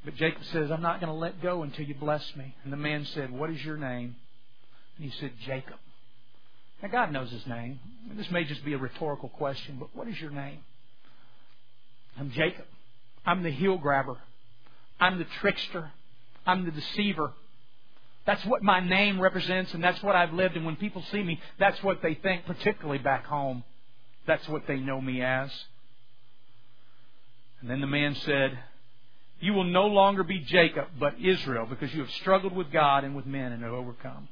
But 0.04 0.16
Jacob 0.16 0.44
says, 0.46 0.72
I'm 0.72 0.82
not 0.82 1.02
going 1.02 1.12
to 1.12 1.20
let 1.20 1.42
go 1.42 1.64
until 1.64 1.86
you 1.86 1.94
bless 1.94 2.36
me. 2.36 2.56
And 2.64 2.74
the 2.74 2.78
man 2.78 3.06
said, 3.06 3.32
What 3.32 3.50
is 3.50 3.64
your 3.64 3.78
name? 3.78 4.16
And 4.98 5.12
he 5.12 5.20
said, 5.20 5.32
Jacob. 5.46 5.78
Now, 6.82 6.90
God 6.90 7.12
knows 7.12 7.30
his 7.30 7.46
name. 7.46 7.80
This 8.14 8.32
may 8.32 8.46
just 8.46 8.64
be 8.64 8.74
a 8.74 8.78
rhetorical 8.78 9.30
question, 9.30 9.78
but 9.80 9.90
what 9.94 10.08
is 10.08 10.20
your 10.20 10.32
name? 10.32 10.60
I'm 12.20 12.32
Jacob. 12.32 12.66
I'm 13.26 13.44
the 13.44 13.50
heel 13.50 13.78
grabber. 13.78 14.18
I'm 15.00 15.18
the 15.18 15.26
trickster. 15.40 15.92
I'm 16.46 16.66
the 16.66 16.72
deceiver. 16.72 17.32
That's 18.26 18.46
what 18.46 18.62
my 18.62 18.82
name 18.82 19.22
represents, 19.22 19.74
and 19.74 19.84
that's 19.84 20.04
what 20.04 20.16
I've 20.16 20.34
lived. 20.34 20.58
And 20.58 20.66
when 20.66 20.76
people 20.76 21.04
see 21.12 21.24
me, 21.24 21.40
that's 21.58 21.82
what 21.82 22.02
they 22.02 22.16
think, 22.16 22.46
particularly 22.46 23.00
back 23.00 23.26
home. 23.26 23.64
That's 24.28 24.48
what 24.50 24.68
they 24.68 24.78
know 24.78 25.00
me 25.00 25.22
as. 25.22 25.50
And 27.62 27.70
then 27.70 27.82
the 27.82 27.88
man 27.88 28.16
said, 28.16 28.60
You 29.40 29.54
will 29.54 29.64
no 29.64 29.88
longer 29.88 30.24
be 30.24 30.40
Jacob, 30.40 30.88
but 31.00 31.20
Israel, 31.20 31.66
because 31.66 31.94
you 31.94 32.02
have 32.02 32.12
struggled 32.12 32.56
with 32.56 32.72
God 32.72 33.06
and 33.06 33.16
with 33.16 33.26
men 33.26 33.54
and 33.54 33.64
have 33.64 33.74
overcome. 33.74 34.28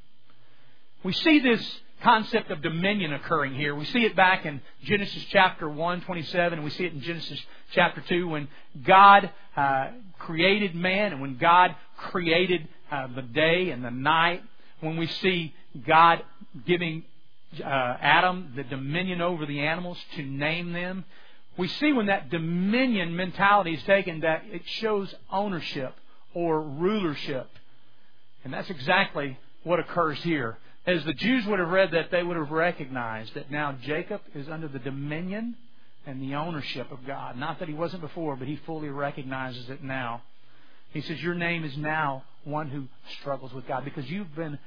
We 1.02 1.12
see 1.12 1.40
this 1.40 1.80
concept 2.02 2.50
of 2.50 2.62
dominion 2.62 3.12
occurring 3.12 3.54
here. 3.54 3.74
We 3.74 3.84
see 3.86 4.04
it 4.04 4.14
back 4.14 4.46
in 4.46 4.60
Genesis 4.84 5.24
chapter 5.30 5.68
1, 5.68 6.02
27, 6.02 6.58
and 6.58 6.64
we 6.64 6.70
see 6.70 6.84
it 6.84 6.92
in 6.92 7.00
Genesis 7.00 7.40
chapter 7.72 8.00
2 8.02 8.28
when 8.28 8.48
God 8.84 9.30
uh, 9.56 9.88
created 10.18 10.74
man 10.74 11.12
and 11.12 11.20
when 11.20 11.36
God 11.36 11.74
created 11.96 12.68
uh, 12.90 13.08
the 13.14 13.22
day 13.22 13.70
and 13.70 13.84
the 13.84 13.90
night. 13.90 14.42
When 14.80 14.96
we 14.96 15.08
see 15.08 15.54
God 15.86 16.22
giving 16.66 17.04
uh, 17.60 17.64
Adam 17.64 18.52
the 18.54 18.62
dominion 18.62 19.20
over 19.20 19.44
the 19.44 19.60
animals 19.60 19.98
to 20.16 20.22
name 20.22 20.72
them, 20.72 21.04
we 21.56 21.66
see 21.66 21.92
when 21.92 22.06
that 22.06 22.30
dominion 22.30 23.16
mentality 23.16 23.74
is 23.74 23.82
taken 23.82 24.20
that 24.20 24.44
it 24.50 24.62
shows 24.64 25.12
ownership 25.30 25.94
or 26.32 26.62
rulership. 26.62 27.48
And 28.44 28.52
that's 28.52 28.70
exactly 28.70 29.36
what 29.64 29.80
occurs 29.80 30.18
here 30.22 30.58
as 30.88 31.04
the 31.04 31.12
Jews 31.12 31.44
would 31.46 31.58
have 31.58 31.68
read 31.68 31.90
that, 31.90 32.10
they 32.10 32.22
would 32.22 32.38
have 32.38 32.50
recognized 32.50 33.34
that 33.34 33.50
now 33.50 33.72
Jacob 33.82 34.22
is 34.34 34.48
under 34.48 34.68
the 34.68 34.78
dominion 34.78 35.54
and 36.06 36.22
the 36.22 36.34
ownership 36.34 36.90
of 36.90 37.06
God. 37.06 37.36
Not 37.36 37.58
that 37.58 37.68
he 37.68 37.74
wasn't 37.74 38.00
before, 38.00 38.36
but 38.36 38.48
he 38.48 38.56
fully 38.64 38.88
recognizes 38.88 39.68
it 39.68 39.84
now. 39.84 40.22
He 40.94 41.02
says, 41.02 41.22
Your 41.22 41.34
name 41.34 41.64
is 41.64 41.76
now 41.76 42.24
one 42.44 42.70
who 42.70 42.88
struggles 43.20 43.52
with 43.52 43.68
God 43.68 43.84
because 43.84 44.10
you've 44.10 44.34
been 44.34 44.58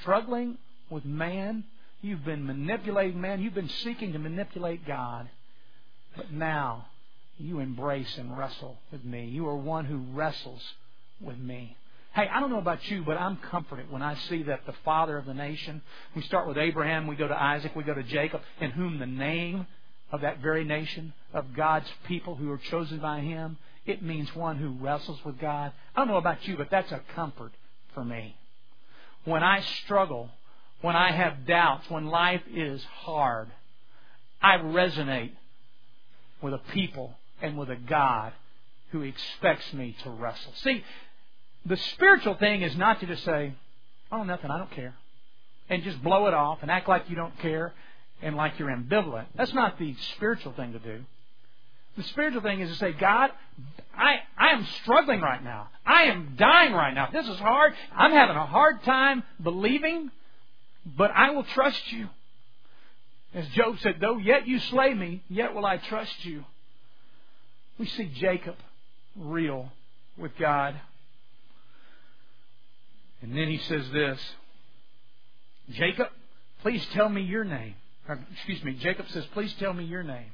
struggling 0.00 0.58
with 0.90 1.04
man. 1.04 1.62
You've 2.02 2.24
been 2.24 2.44
manipulating 2.44 3.20
man. 3.20 3.40
You've 3.40 3.54
been 3.54 3.68
seeking 3.68 4.12
to 4.14 4.18
manipulate 4.18 4.84
God. 4.84 5.28
But 6.16 6.32
now 6.32 6.86
you 7.38 7.60
embrace 7.60 8.18
and 8.18 8.36
wrestle 8.36 8.78
with 8.90 9.04
me. 9.04 9.26
You 9.26 9.46
are 9.46 9.56
one 9.56 9.84
who 9.84 9.98
wrestles 10.12 10.62
with 11.20 11.38
me. 11.38 11.76
Hey, 12.14 12.28
I 12.32 12.40
don't 12.40 12.50
know 12.50 12.58
about 12.58 12.88
you, 12.90 13.04
but 13.04 13.16
I'm 13.16 13.36
comforted 13.36 13.90
when 13.90 14.02
I 14.02 14.16
see 14.28 14.42
that 14.44 14.66
the 14.66 14.74
father 14.84 15.18
of 15.18 15.26
the 15.26 15.34
nation, 15.34 15.82
we 16.16 16.22
start 16.22 16.48
with 16.48 16.58
Abraham, 16.58 17.06
we 17.06 17.16
go 17.16 17.28
to 17.28 17.40
Isaac, 17.40 17.76
we 17.76 17.84
go 17.84 17.94
to 17.94 18.02
Jacob, 18.02 18.40
in 18.60 18.70
whom 18.70 18.98
the 18.98 19.06
name 19.06 19.66
of 20.10 20.22
that 20.22 20.38
very 20.38 20.64
nation, 20.64 21.12
of 21.32 21.54
God's 21.54 21.88
people 22.06 22.34
who 22.34 22.50
are 22.50 22.58
chosen 22.58 22.98
by 22.98 23.20
Him, 23.20 23.58
it 23.86 24.02
means 24.02 24.34
one 24.34 24.56
who 24.56 24.70
wrestles 24.84 25.18
with 25.24 25.38
God. 25.38 25.72
I 25.94 26.00
don't 26.00 26.08
know 26.08 26.16
about 26.16 26.46
you, 26.46 26.56
but 26.56 26.70
that's 26.70 26.92
a 26.92 27.00
comfort 27.14 27.52
for 27.94 28.04
me. 28.04 28.36
When 29.24 29.42
I 29.42 29.60
struggle, 29.84 30.30
when 30.80 30.96
I 30.96 31.12
have 31.12 31.46
doubts, 31.46 31.88
when 31.90 32.06
life 32.06 32.42
is 32.52 32.82
hard, 32.84 33.48
I 34.40 34.56
resonate 34.56 35.32
with 36.40 36.54
a 36.54 36.60
people 36.72 37.14
and 37.42 37.58
with 37.58 37.70
a 37.70 37.76
God 37.76 38.32
who 38.90 39.02
expects 39.02 39.72
me 39.72 39.96
to 40.02 40.10
wrestle. 40.10 40.52
See, 40.56 40.82
the 41.68 41.76
spiritual 41.76 42.34
thing 42.34 42.62
is 42.62 42.76
not 42.76 43.00
to 43.00 43.06
just 43.06 43.24
say, 43.24 43.52
oh, 44.10 44.22
nothing, 44.22 44.50
I 44.50 44.58
don't 44.58 44.70
care. 44.70 44.94
And 45.68 45.82
just 45.82 46.02
blow 46.02 46.26
it 46.26 46.34
off 46.34 46.58
and 46.62 46.70
act 46.70 46.88
like 46.88 47.10
you 47.10 47.16
don't 47.16 47.38
care 47.40 47.72
and 48.22 48.36
like 48.36 48.58
you're 48.58 48.68
ambivalent. 48.68 49.26
That's 49.36 49.52
not 49.52 49.78
the 49.78 49.94
spiritual 50.14 50.52
thing 50.52 50.72
to 50.72 50.78
do. 50.78 51.00
The 51.96 52.04
spiritual 52.04 52.42
thing 52.42 52.60
is 52.60 52.70
to 52.70 52.76
say, 52.76 52.92
God, 52.92 53.30
I, 53.96 54.20
I 54.38 54.50
am 54.50 54.64
struggling 54.82 55.20
right 55.20 55.42
now. 55.42 55.68
I 55.84 56.04
am 56.04 56.36
dying 56.38 56.72
right 56.72 56.94
now. 56.94 57.08
This 57.12 57.28
is 57.28 57.38
hard. 57.38 57.74
I'm 57.94 58.12
having 58.12 58.36
a 58.36 58.46
hard 58.46 58.82
time 58.84 59.24
believing, 59.42 60.10
but 60.96 61.10
I 61.10 61.30
will 61.30 61.44
trust 61.44 61.92
you. 61.92 62.08
As 63.34 63.46
Job 63.48 63.78
said, 63.80 63.96
though 64.00 64.16
yet 64.16 64.46
you 64.46 64.58
slay 64.60 64.94
me, 64.94 65.22
yet 65.28 65.54
will 65.54 65.66
I 65.66 65.76
trust 65.76 66.24
you. 66.24 66.44
We 67.78 67.86
see 67.86 68.10
Jacob 68.14 68.56
real 69.16 69.70
with 70.16 70.32
God. 70.38 70.74
And 73.22 73.36
then 73.36 73.48
he 73.48 73.58
says 73.58 73.90
this 73.92 74.18
Jacob, 75.70 76.08
please 76.62 76.84
tell 76.92 77.08
me 77.08 77.22
your 77.22 77.44
name. 77.44 77.74
Excuse 78.32 78.64
me, 78.64 78.72
Jacob 78.74 79.06
says, 79.10 79.26
please 79.34 79.54
tell 79.58 79.74
me 79.74 79.84
your 79.84 80.02
name. 80.02 80.32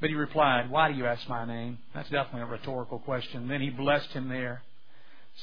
But 0.00 0.10
he 0.10 0.16
replied, 0.16 0.68
Why 0.70 0.90
do 0.90 0.98
you 0.98 1.06
ask 1.06 1.28
my 1.28 1.44
name? 1.44 1.78
That's 1.94 2.10
definitely 2.10 2.42
a 2.42 2.46
rhetorical 2.46 2.98
question. 2.98 3.46
Then 3.46 3.60
he 3.60 3.70
blessed 3.70 4.08
him 4.10 4.28
there. 4.28 4.62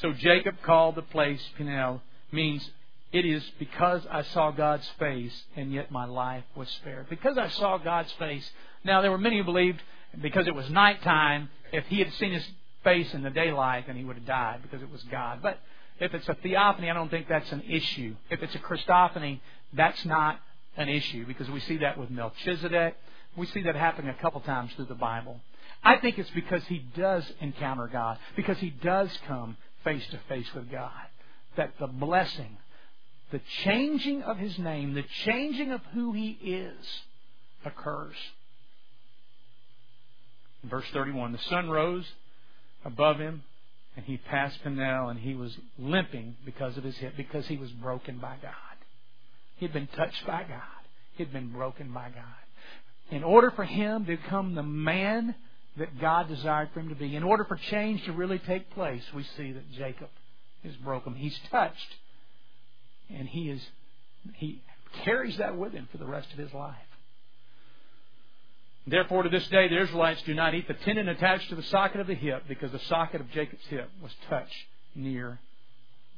So 0.02 0.12
Jacob 0.12 0.56
called 0.64 0.96
the 0.96 1.02
place 1.02 1.42
Peniel, 1.58 2.02
means 2.32 2.70
It 3.14 3.26
is 3.26 3.42
because 3.58 4.02
I 4.12 4.24
saw 4.24 4.52
God's 4.52 4.88
face 5.00 5.44
and 5.56 5.72
yet 5.72 5.92
my 5.92 6.06
life 6.06 6.44
was 6.56 6.68
spared. 6.70 7.10
Because 7.10 7.38
I 7.38 7.48
saw 7.48 7.78
God's 7.78 8.12
face. 8.14 8.48
Now, 8.84 9.02
there 9.02 9.12
were 9.12 9.18
many 9.18 9.38
who 9.38 9.46
believed 9.46 9.82
because 10.22 10.48
it 10.48 10.56
was 10.56 10.70
nighttime, 10.70 11.50
if 11.72 11.86
he 11.86 12.00
had 12.00 12.12
seen 12.14 12.34
his 12.34 12.46
face 12.84 13.14
in 13.14 13.24
the 13.24 13.30
daylight, 13.30 13.88
then 13.88 13.96
he 13.96 14.04
would 14.04 14.18
have 14.18 14.26
died 14.26 14.60
because 14.62 14.82
it 14.82 14.92
was 14.92 15.04
God. 15.04 15.40
But 15.42 15.60
if 16.00 16.14
it's 16.14 16.28
a 16.30 16.36
theophany, 16.36 16.90
I 16.90 16.94
don't 16.94 17.10
think 17.10 17.28
that's 17.28 17.52
an 17.52 17.64
issue. 17.68 18.16
If 18.30 18.42
it's 18.42 18.56
a 18.56 18.60
Christophany, 18.60 19.40
that's 19.74 20.04
not 20.06 20.40
an 20.78 20.90
issue 20.90 21.26
because 21.26 21.50
we 21.50 21.60
see 21.62 21.78
that 21.78 21.98
with 21.98 22.10
Melchizedek. 22.10 22.96
We 23.36 23.46
see 23.48 23.64
that 23.64 23.76
happening 23.76 24.10
a 24.10 24.22
couple 24.22 24.42
times 24.42 24.72
through 24.76 24.86
the 24.86 24.96
Bible. 24.96 25.40
I 25.84 25.98
think 25.98 26.18
it's 26.18 26.30
because 26.32 26.64
he 26.66 26.80
does 26.98 27.24
encounter 27.40 27.88
God, 27.88 28.18
because 28.36 28.58
he 28.58 28.70
does 28.70 29.10
come 29.28 29.58
face 29.84 30.06
to 30.12 30.20
face 30.28 30.48
with 30.54 30.70
God, 30.72 30.92
that 31.56 31.74
the 31.80 31.88
blessing, 31.88 32.58
the 33.32 33.40
changing 33.64 34.24
of 34.24 34.38
his 34.38 34.58
name, 34.60 34.94
the 34.94 35.06
changing 35.24 35.72
of 35.72 35.82
who 35.94 36.12
he 36.14 36.38
is 36.42 36.86
occurs. 37.66 38.16
Verse 40.64 40.86
31, 40.92 41.32
the 41.32 41.38
sun 41.50 41.70
rose 41.70 42.06
above 42.84 43.20
him, 43.20 43.44
and 43.96 44.06
he 44.06 44.18
passed 44.18 44.62
Peniel 44.64 45.10
and 45.10 45.20
he 45.20 45.36
was 45.36 45.58
limping 45.78 46.36
because 46.46 46.78
of 46.78 46.84
his 46.84 46.98
hip, 46.98 47.14
because 47.18 47.48
he 47.48 47.58
was 47.58 47.72
broken 47.72 48.18
by 48.18 48.36
God. 48.42 48.54
He 49.58 49.66
had 49.66 49.74
been 49.74 49.88
touched 49.88 50.26
by 50.26 50.44
God. 50.44 50.62
He 51.16 51.24
had 51.24 51.34
been 51.34 51.52
broken 51.52 51.92
by 51.92 52.10
God. 52.10 53.12
In 53.12 53.24
order 53.24 53.52
for 53.52 53.66
him 53.66 54.06
to 54.06 54.18
become 54.18 54.56
the 54.56 54.64
man 54.64 55.36
that 55.78 56.00
God 56.00 56.28
desired 56.28 56.70
for 56.74 56.80
him 56.80 56.90
to 56.90 56.96
be, 56.96 57.16
in 57.16 57.24
order 57.24 57.44
for 57.44 57.56
change 57.56 58.04
to 58.06 58.12
really 58.12 58.40
take 58.40 58.70
place, 58.72 59.04
we 59.16 59.24
see 59.36 59.52
that 59.52 59.72
Jacob 59.72 60.10
is 60.64 60.76
broken. 60.78 61.16
He's 61.16 61.38
touched, 61.50 61.96
and 63.10 63.28
he 63.28 63.50
is 63.50 63.62
he 64.36 64.62
carries 65.04 65.38
that 65.38 65.58
with 65.58 65.74
him 65.74 65.88
for 65.92 65.98
the 65.98 66.06
rest 66.06 66.32
of 66.32 66.38
his 66.38 66.54
life. 66.54 66.76
Therefore, 68.90 69.24
to 69.24 69.30
this 69.30 69.48
day, 69.50 69.68
the 69.68 69.82
Israelites 69.82 70.22
do 70.24 70.34
not 70.34 70.56
eat 70.56 70.68
the 70.68 70.74
tendon 70.74 71.08
attached 71.08 71.50
to 71.50 71.56
the 71.56 71.64
socket 71.64 72.02
of 72.02 72.08
the 72.08 72.16
hip 72.16 72.44
because 72.48 72.72
the 72.72 72.80
socket 72.80 73.22
of 73.22 73.30
Jacob's 73.32 73.66
hip 73.68 73.90
was 74.02 74.12
touched 74.30 74.66
near 74.96 75.40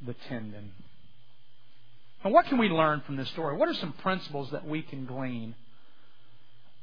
the 0.06 0.14
tendon. 0.30 0.72
And 2.24 2.34
what 2.34 2.46
can 2.46 2.58
we 2.58 2.70
learn 2.70 3.02
from 3.06 3.18
this 3.18 3.30
story? 3.30 3.58
What 3.58 3.68
are 3.68 3.74
some 3.74 3.94
principles 3.94 4.52
that 4.52 4.66
we 4.66 4.84
can 4.84 5.06
glean? 5.06 5.56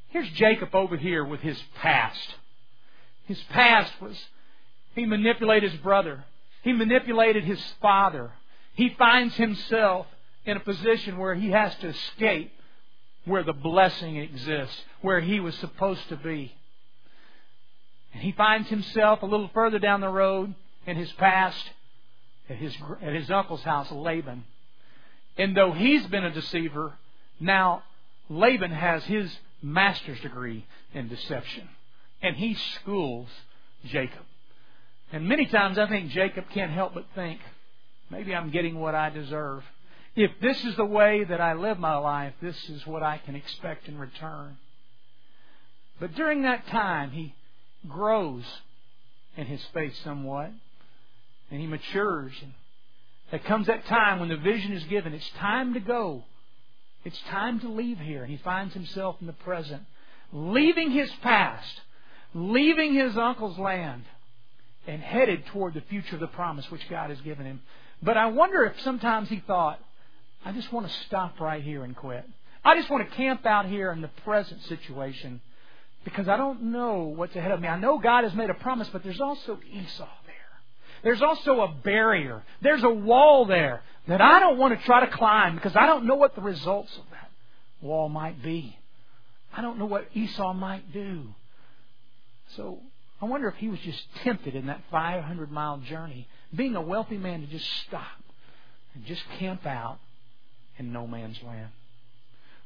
Here's 0.08 0.28
Jacob 0.30 0.74
over 0.74 0.96
here 0.96 1.24
with 1.24 1.40
his 1.40 1.60
past. 1.76 2.34
His 3.26 3.40
past 3.50 3.92
was 4.00 4.16
he 4.94 5.06
manipulated 5.06 5.70
his 5.70 5.80
brother. 5.80 6.24
He 6.62 6.72
manipulated 6.72 7.44
his 7.44 7.62
father. 7.80 8.32
He 8.74 8.94
finds 8.98 9.34
himself 9.36 10.06
in 10.44 10.56
a 10.56 10.60
position 10.60 11.18
where 11.18 11.34
he 11.34 11.50
has 11.50 11.74
to 11.76 11.88
escape 11.88 12.52
where 13.28 13.42
the 13.42 13.52
blessing 13.52 14.16
exists, 14.16 14.80
where 15.02 15.20
he 15.20 15.40
was 15.40 15.54
supposed 15.56 16.08
to 16.08 16.16
be. 16.16 16.52
And 18.12 18.22
he 18.22 18.32
finds 18.32 18.68
himself 18.68 19.22
a 19.22 19.26
little 19.26 19.50
further 19.54 19.78
down 19.78 20.00
the 20.00 20.08
road 20.08 20.54
in 20.86 20.96
his 20.96 21.12
past 21.12 21.70
at 22.48 22.56
his, 22.56 22.74
at 23.02 23.14
his 23.14 23.30
uncle's 23.30 23.62
house, 23.62 23.90
Laban. 23.92 24.44
And 25.36 25.56
though 25.56 25.72
he's 25.72 26.06
been 26.06 26.24
a 26.24 26.32
deceiver, 26.32 26.94
now 27.38 27.82
Laban 28.28 28.70
has 28.70 29.04
his 29.04 29.30
master's 29.62 30.20
degree 30.20 30.66
in 30.94 31.08
deception. 31.08 31.68
And 32.22 32.36
he 32.36 32.54
schools 32.80 33.28
Jacob. 33.84 34.24
And 35.12 35.28
many 35.28 35.46
times 35.46 35.78
I 35.78 35.86
think 35.86 36.10
Jacob 36.10 36.46
can't 36.50 36.72
help 36.72 36.94
but 36.94 37.06
think, 37.14 37.40
maybe 38.10 38.34
I'm 38.34 38.50
getting 38.50 38.78
what 38.78 38.94
I 38.94 39.10
deserve. 39.10 39.62
If 40.18 40.32
this 40.40 40.64
is 40.64 40.74
the 40.74 40.84
way 40.84 41.22
that 41.22 41.40
I 41.40 41.52
live 41.52 41.78
my 41.78 41.96
life, 41.96 42.32
this 42.42 42.56
is 42.68 42.84
what 42.84 43.04
I 43.04 43.18
can 43.18 43.36
expect 43.36 43.86
in 43.86 43.96
return. 43.96 44.56
But 46.00 46.16
during 46.16 46.42
that 46.42 46.66
time, 46.66 47.12
he 47.12 47.36
grows 47.86 48.42
in 49.36 49.46
his 49.46 49.64
faith 49.72 49.94
somewhat, 50.02 50.50
and 51.52 51.60
he 51.60 51.68
matures. 51.68 52.32
And 52.42 52.52
there 53.30 53.38
comes 53.38 53.68
that 53.68 53.86
time 53.86 54.18
when 54.18 54.28
the 54.28 54.36
vision 54.36 54.72
is 54.72 54.82
given. 54.86 55.14
It's 55.14 55.30
time 55.38 55.74
to 55.74 55.80
go. 55.80 56.24
It's 57.04 57.20
time 57.30 57.60
to 57.60 57.68
leave 57.68 58.00
here. 58.00 58.24
And 58.24 58.32
he 58.32 58.38
finds 58.38 58.74
himself 58.74 59.18
in 59.20 59.28
the 59.28 59.32
present, 59.32 59.82
leaving 60.32 60.90
his 60.90 61.12
past, 61.22 61.80
leaving 62.34 62.92
his 62.92 63.16
uncle's 63.16 63.56
land, 63.56 64.02
and 64.84 65.00
headed 65.00 65.46
toward 65.46 65.74
the 65.74 65.80
future 65.82 66.16
of 66.16 66.20
the 66.20 66.26
promise 66.26 66.68
which 66.72 66.90
God 66.90 67.10
has 67.10 67.20
given 67.20 67.46
him. 67.46 67.60
But 68.02 68.16
I 68.16 68.26
wonder 68.26 68.64
if 68.64 68.80
sometimes 68.80 69.28
he 69.28 69.38
thought, 69.46 69.78
I 70.44 70.52
just 70.52 70.72
want 70.72 70.86
to 70.86 70.92
stop 71.06 71.40
right 71.40 71.62
here 71.62 71.84
and 71.84 71.96
quit. 71.96 72.24
I 72.64 72.76
just 72.76 72.90
want 72.90 73.08
to 73.08 73.16
camp 73.16 73.46
out 73.46 73.66
here 73.66 73.92
in 73.92 74.00
the 74.00 74.10
present 74.24 74.62
situation 74.64 75.40
because 76.04 76.28
I 76.28 76.36
don't 76.36 76.64
know 76.64 77.04
what's 77.04 77.34
ahead 77.36 77.50
of 77.50 77.60
me. 77.60 77.68
I 77.68 77.78
know 77.78 77.98
God 77.98 78.24
has 78.24 78.34
made 78.34 78.50
a 78.50 78.54
promise, 78.54 78.88
but 78.92 79.02
there's 79.02 79.20
also 79.20 79.58
Esau 79.70 80.08
there. 80.26 80.34
There's 81.02 81.22
also 81.22 81.60
a 81.60 81.68
barrier. 81.68 82.42
There's 82.60 82.82
a 82.82 82.90
wall 82.90 83.44
there 83.44 83.82
that 84.06 84.20
I 84.20 84.40
don't 84.40 84.58
want 84.58 84.78
to 84.78 84.84
try 84.84 85.04
to 85.04 85.16
climb 85.16 85.54
because 85.54 85.76
I 85.76 85.86
don't 85.86 86.06
know 86.06 86.14
what 86.14 86.34
the 86.34 86.40
results 86.40 86.96
of 86.96 87.04
that 87.10 87.30
wall 87.80 88.08
might 88.08 88.42
be. 88.42 88.76
I 89.56 89.62
don't 89.62 89.78
know 89.78 89.86
what 89.86 90.08
Esau 90.14 90.52
might 90.52 90.92
do. 90.92 91.34
So 92.56 92.80
I 93.20 93.26
wonder 93.26 93.48
if 93.48 93.56
he 93.56 93.68
was 93.68 93.80
just 93.80 94.02
tempted 94.22 94.54
in 94.54 94.66
that 94.66 94.82
500 94.90 95.50
mile 95.50 95.78
journey, 95.78 96.26
being 96.54 96.76
a 96.76 96.80
wealthy 96.80 97.18
man, 97.18 97.40
to 97.40 97.46
just 97.46 97.68
stop 97.86 98.22
and 98.94 99.04
just 99.04 99.22
camp 99.38 99.66
out 99.66 99.98
in 100.78 100.92
no 100.92 101.06
man's 101.06 101.42
land. 101.42 101.70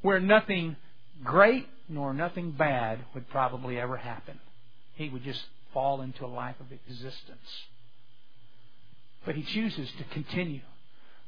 Where 0.02 0.20
nothing 0.20 0.76
great 1.24 1.68
nor 1.88 2.14
nothing 2.14 2.52
bad 2.52 3.00
would 3.14 3.28
probably 3.28 3.78
ever 3.78 3.96
happen. 3.96 4.38
He 4.94 5.08
would 5.08 5.24
just 5.24 5.42
fall 5.72 6.00
into 6.00 6.24
a 6.24 6.26
life 6.26 6.56
of 6.60 6.66
existence. 6.72 7.48
But 9.24 9.36
he 9.36 9.42
chooses 9.42 9.90
to 9.98 10.04
continue. 10.04 10.60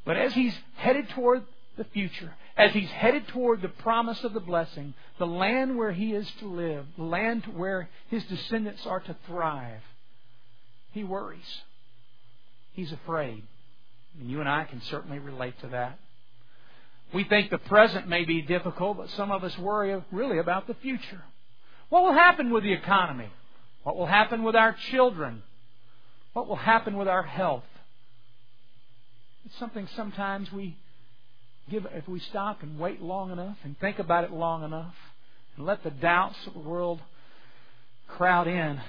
But 0.05 0.17
as 0.17 0.35
he's 0.35 0.55
headed 0.77 1.09
toward 1.11 1.45
the 1.77 1.85
future, 1.85 2.35
as 2.57 2.73
he's 2.73 2.91
headed 2.91 3.27
toward 3.29 3.63
the 3.63 3.69
promise 3.69 4.23
of 4.25 4.33
the 4.33 4.41
blessing, 4.41 4.95
the 5.19 5.27
land 5.27 5.77
where 5.77 5.93
he 5.93 6.13
is 6.13 6.31
to 6.41 6.47
live, 6.47 6.87
the 6.97 7.05
land 7.05 7.45
where 7.55 7.89
his 8.11 8.25
descendants 8.25 8.87
are 8.87 9.01
to 9.01 9.17
thrive, 9.27 9.81
he 10.93 11.05
worries. 11.05 11.63
He's 12.73 12.93
afraid. 12.93 13.43
And 14.21 14.31
you 14.31 14.41
and 14.41 14.49
I 14.49 14.65
can 14.65 14.81
certainly 14.83 15.19
relate 15.19 15.59
to 15.61 15.69
that. 15.69 15.99
We 17.15 17.23
think 17.25 17.51
the 17.51 17.59
present 17.59 18.09
may 18.09 18.25
be 18.25 18.43
difficult, 18.43 18.97
but 18.97 19.09
some 19.11 19.31
of 19.31 19.45
us 19.45 19.57
worry 19.57 20.03
really 20.11 20.39
about 20.39 20.67
the 20.67 20.75
future. 20.75 21.23
What 21.89 22.03
will 22.03 22.13
happen 22.13 22.53
with 22.53 22.65
the 22.65 22.73
economy? 22.73 23.29
What 23.85 23.97
will 23.97 24.07
happen 24.07 24.43
with 24.43 24.57
our 24.57 24.73
children? 24.91 25.45
What 26.33 26.49
will 26.49 26.57
happen 26.57 26.97
with 26.97 27.07
our 27.07 27.23
health? 27.23 27.63
It's 29.47 29.57
something 29.59 29.87
sometimes 29.95 30.51
we 30.51 30.77
give, 31.71 31.87
if 31.93 32.09
we 32.09 32.19
stop 32.19 32.63
and 32.65 32.81
wait 32.81 33.01
long 33.01 33.31
enough 33.31 33.59
and 33.63 33.79
think 33.79 34.01
about 34.01 34.25
it 34.25 34.33
long 34.33 34.65
enough 34.65 34.95
and 35.57 35.67
let 35.67 35.85
the 35.85 35.91
doubts 35.91 36.39
of 36.49 36.55
the 36.55 36.59
world 36.59 37.01
crowd 38.09 38.49
in, 38.49 38.81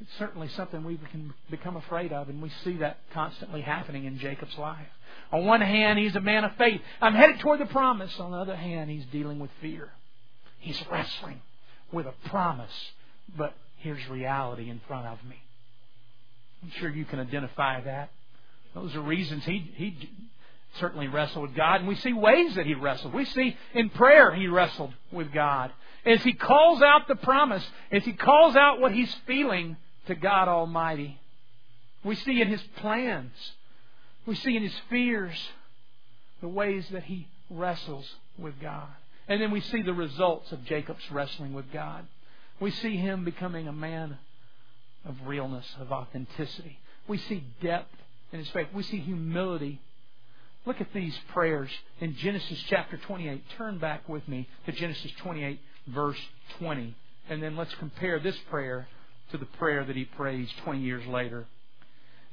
it's 0.00 0.10
certainly 0.18 0.48
something 0.48 0.82
we 0.82 0.98
can 1.10 1.34
become 1.50 1.76
afraid 1.76 2.12
of, 2.12 2.28
and 2.28 2.40
we 2.40 2.50
see 2.64 2.78
that 2.78 2.98
constantly 3.12 3.60
happening 3.60 4.04
in 4.06 4.18
Jacob's 4.18 4.56
life. 4.56 4.86
On 5.30 5.44
one 5.44 5.60
hand, 5.60 5.98
he's 5.98 6.16
a 6.16 6.20
man 6.20 6.44
of 6.44 6.52
faith. 6.56 6.80
I'm 7.02 7.14
headed 7.14 7.40
toward 7.40 7.60
the 7.60 7.66
promise. 7.66 8.18
On 8.18 8.30
the 8.30 8.38
other 8.38 8.56
hand, 8.56 8.90
he's 8.90 9.04
dealing 9.06 9.38
with 9.38 9.50
fear. 9.60 9.90
He's 10.58 10.80
wrestling 10.90 11.40
with 11.92 12.06
a 12.06 12.14
promise, 12.28 12.72
but 13.36 13.54
here's 13.78 14.06
reality 14.08 14.70
in 14.70 14.80
front 14.88 15.06
of 15.06 15.18
me. 15.28 15.36
I'm 16.62 16.70
sure 16.78 16.88
you 16.88 17.04
can 17.04 17.20
identify 17.20 17.80
that. 17.82 18.10
Those 18.74 18.94
are 18.94 19.00
reasons 19.00 19.44
he, 19.44 19.70
he 19.74 20.10
certainly 20.78 21.08
wrestled 21.08 21.48
with 21.48 21.56
God, 21.56 21.80
and 21.80 21.88
we 21.88 21.96
see 21.96 22.12
ways 22.12 22.54
that 22.54 22.66
he 22.66 22.74
wrestled. 22.74 23.12
We 23.12 23.24
see 23.24 23.56
in 23.74 23.90
prayer 23.90 24.34
he 24.34 24.46
wrestled 24.46 24.92
with 25.12 25.32
God. 25.32 25.72
As 26.06 26.22
he 26.22 26.32
calls 26.32 26.80
out 26.80 27.08
the 27.08 27.16
promise, 27.16 27.64
as 27.90 28.04
he 28.04 28.12
calls 28.12 28.56
out 28.56 28.80
what 28.80 28.92
he's 28.92 29.14
feeling 29.26 29.76
to 30.10 30.14
God 30.14 30.48
Almighty, 30.48 31.18
we 32.04 32.14
see 32.14 32.40
in 32.40 32.48
his 32.48 32.62
plans 32.76 33.32
we 34.26 34.34
see 34.36 34.56
in 34.56 34.62
his 34.62 34.78
fears 34.88 35.48
the 36.40 36.48
ways 36.48 36.86
that 36.92 37.04
he 37.04 37.26
wrestles 37.48 38.08
with 38.38 38.54
God. 38.60 38.88
And 39.28 39.40
then 39.40 39.50
we 39.50 39.60
see 39.60 39.82
the 39.82 39.92
results 39.92 40.52
of 40.52 40.64
Jacob's 40.64 41.10
wrestling 41.10 41.52
with 41.52 41.72
God. 41.72 42.06
We 42.58 42.70
see 42.70 42.96
him 42.96 43.24
becoming 43.24 43.68
a 43.68 43.72
man 43.72 44.18
of 45.04 45.16
realness, 45.26 45.66
of 45.80 45.92
authenticity. 45.92 46.78
We 47.08 47.18
see 47.18 47.44
depth 47.62 47.94
in 48.32 48.38
his 48.38 48.48
faith. 48.50 48.68
We 48.74 48.82
see 48.82 48.98
humility. 48.98 49.80
Look 50.66 50.80
at 50.80 50.92
these 50.92 51.16
prayers 51.32 51.70
in 52.00 52.14
Genesis 52.16 52.62
chapter 52.68 52.98
28. 52.98 53.42
Turn 53.56 53.78
back 53.78 54.08
with 54.08 54.26
me 54.28 54.46
to 54.66 54.72
Genesis 54.72 55.10
28, 55.18 55.58
verse 55.86 56.20
20. 56.58 56.94
And 57.28 57.42
then 57.42 57.56
let's 57.56 57.74
compare 57.76 58.18
this 58.18 58.36
prayer 58.50 58.86
to 59.32 59.38
the 59.38 59.46
prayer 59.46 59.84
that 59.84 59.96
he 59.96 60.04
prays 60.04 60.48
20 60.64 60.80
years 60.80 61.06
later. 61.06 61.46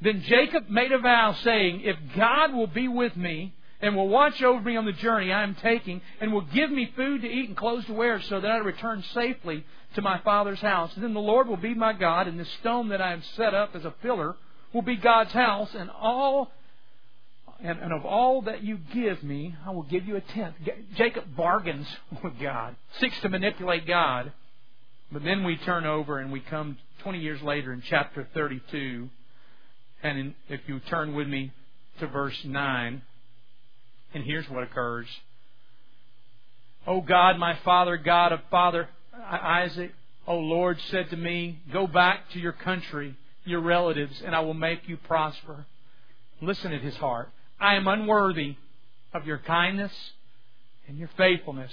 Then 0.02 0.22
Jacob 0.22 0.70
made 0.70 0.92
a 0.92 1.00
vow, 1.00 1.34
saying, 1.44 1.82
If 1.84 1.98
God 2.16 2.54
will 2.54 2.68
be 2.68 2.88
with 2.88 3.16
me 3.16 3.54
and 3.82 3.96
will 3.96 4.08
watch 4.08 4.42
over 4.42 4.62
me 4.62 4.76
on 4.76 4.86
the 4.86 4.92
journey 4.92 5.32
I 5.32 5.44
am 5.44 5.56
taking, 5.56 6.02
and 6.20 6.34
will 6.34 6.42
give 6.42 6.72
me 6.72 6.92
food 6.96 7.22
to 7.22 7.28
eat 7.28 7.48
and 7.48 7.58
clothes 7.58 7.86
to 7.86 7.94
wear, 7.94 8.22
so 8.22 8.40
that 8.40 8.50
I 8.50 8.58
return 8.58 9.04
safely 9.14 9.64
to 9.96 10.02
my 10.02 10.20
Father's 10.20 10.60
house. 10.60 10.92
Then 10.98 11.14
the 11.14 11.20
Lord 11.20 11.48
will 11.48 11.58
be 11.58 11.74
my 11.74 11.94
God, 11.94 12.28
and 12.28 12.40
the 12.40 12.46
stone 12.60 12.90
that 12.90 13.02
I 13.02 13.12
have 13.12 13.24
set 13.36 13.54
up 13.54 13.76
as 13.76 13.86
a 13.86 13.92
pillar 13.92 14.36
will 14.74 14.82
be 14.82 14.96
God's 14.96 15.32
house, 15.32 15.70
and 15.76 15.90
all 15.90 16.52
and, 17.60 17.80
and 17.80 17.92
of 17.92 18.06
all 18.06 18.44
that 18.44 18.64
you 18.64 18.78
give 18.94 19.24
me, 19.24 19.56
I 19.66 19.72
will 19.72 19.84
give 19.84 20.08
you 20.08 20.16
a 20.16 20.22
tenth. 20.22 20.56
Jacob 20.96 21.36
bargains 21.36 21.88
with 22.24 22.40
God, 22.40 22.76
seeks 23.00 23.20
to 23.22 23.30
manipulate 23.30 23.88
God. 23.88 24.32
But 25.12 25.24
then 25.24 25.44
we 25.44 25.58
turn 25.58 25.86
over 25.86 26.20
and 26.20 26.32
we 26.32 26.40
come 26.40 26.78
20 27.04 27.20
years 27.20 27.42
later 27.42 27.72
in 27.72 27.82
chapter 27.82 28.28
32. 28.34 29.10
And 30.04 30.20
in, 30.20 30.36
if 30.50 30.62
you 30.68 30.80
turn 30.80 31.16
with 31.16 31.28
me 31.28 31.52
to 32.00 32.08
verse 32.08 32.38
9, 32.44 33.02
and 34.14 34.24
here's 34.24 34.50
what 34.50 34.64
occurs. 34.64 35.08
O 36.86 37.02
God, 37.02 37.38
my 37.38 37.58
father, 37.64 37.98
God 37.98 38.32
of 38.32 38.40
father 38.50 38.88
Isaac, 39.26 39.92
O 40.26 40.38
Lord, 40.38 40.80
said 40.90 41.10
to 41.10 41.18
me, 41.18 41.60
Go 41.72 41.88
back 41.88 42.30
to 42.32 42.40
your 42.40 42.52
country, 42.52 43.16
your 43.46 43.62
relatives, 43.62 44.22
and 44.26 44.36
I 44.36 44.42
will 44.42 44.54
make 44.54 44.88
you 44.88 44.98
prosper. 44.98 45.66
Listen 46.42 46.74
at 46.74 46.82
his 46.82 46.96
heart. 46.98 47.30
I 47.60 47.76
am 47.76 47.88
unworthy 47.88 48.56
of 49.14 49.26
your 49.26 49.40
kindness 49.40 49.92
and 50.88 50.98
your 50.98 51.10
faithfulness 51.18 51.72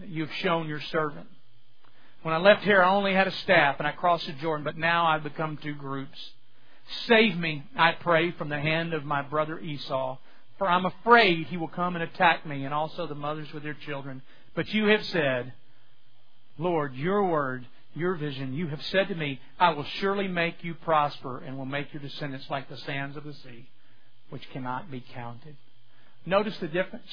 that 0.00 0.08
you 0.08 0.26
have 0.26 0.34
shown 0.34 0.68
your 0.68 0.80
servant. 0.80 1.26
When 2.22 2.34
I 2.34 2.38
left 2.38 2.64
here, 2.64 2.82
I 2.82 2.90
only 2.90 3.14
had 3.14 3.28
a 3.28 3.32
staff 3.32 3.76
and 3.78 3.86
I 3.86 3.92
crossed 3.92 4.26
the 4.26 4.32
Jordan, 4.32 4.64
but 4.64 4.76
now 4.76 5.06
I've 5.06 5.22
become 5.22 5.56
two 5.56 5.74
groups. 5.74 6.18
Save 7.06 7.36
me, 7.36 7.64
I 7.76 7.92
pray, 7.92 8.32
from 8.32 8.48
the 8.48 8.58
hand 8.58 8.94
of 8.94 9.04
my 9.04 9.22
brother 9.22 9.58
Esau, 9.58 10.18
for 10.56 10.68
I'm 10.68 10.86
afraid 10.86 11.46
he 11.46 11.56
will 11.56 11.68
come 11.68 11.94
and 11.94 12.02
attack 12.02 12.44
me 12.44 12.64
and 12.64 12.74
also 12.74 13.06
the 13.06 13.14
mothers 13.14 13.52
with 13.52 13.62
their 13.62 13.74
children. 13.74 14.22
But 14.54 14.72
you 14.72 14.86
have 14.86 15.04
said, 15.04 15.52
Lord, 16.58 16.94
your 16.94 17.24
word, 17.24 17.66
your 17.94 18.14
vision, 18.16 18.54
you 18.54 18.66
have 18.68 18.82
said 18.82 19.08
to 19.08 19.14
me, 19.14 19.40
I 19.60 19.70
will 19.70 19.84
surely 19.84 20.26
make 20.26 20.64
you 20.64 20.74
prosper 20.74 21.38
and 21.38 21.56
will 21.56 21.66
make 21.66 21.92
your 21.92 22.02
descendants 22.02 22.50
like 22.50 22.68
the 22.68 22.76
sands 22.78 23.16
of 23.16 23.24
the 23.24 23.34
sea, 23.34 23.68
which 24.30 24.50
cannot 24.50 24.90
be 24.90 25.04
counted. 25.14 25.56
Notice 26.26 26.58
the 26.58 26.68
difference. 26.68 27.08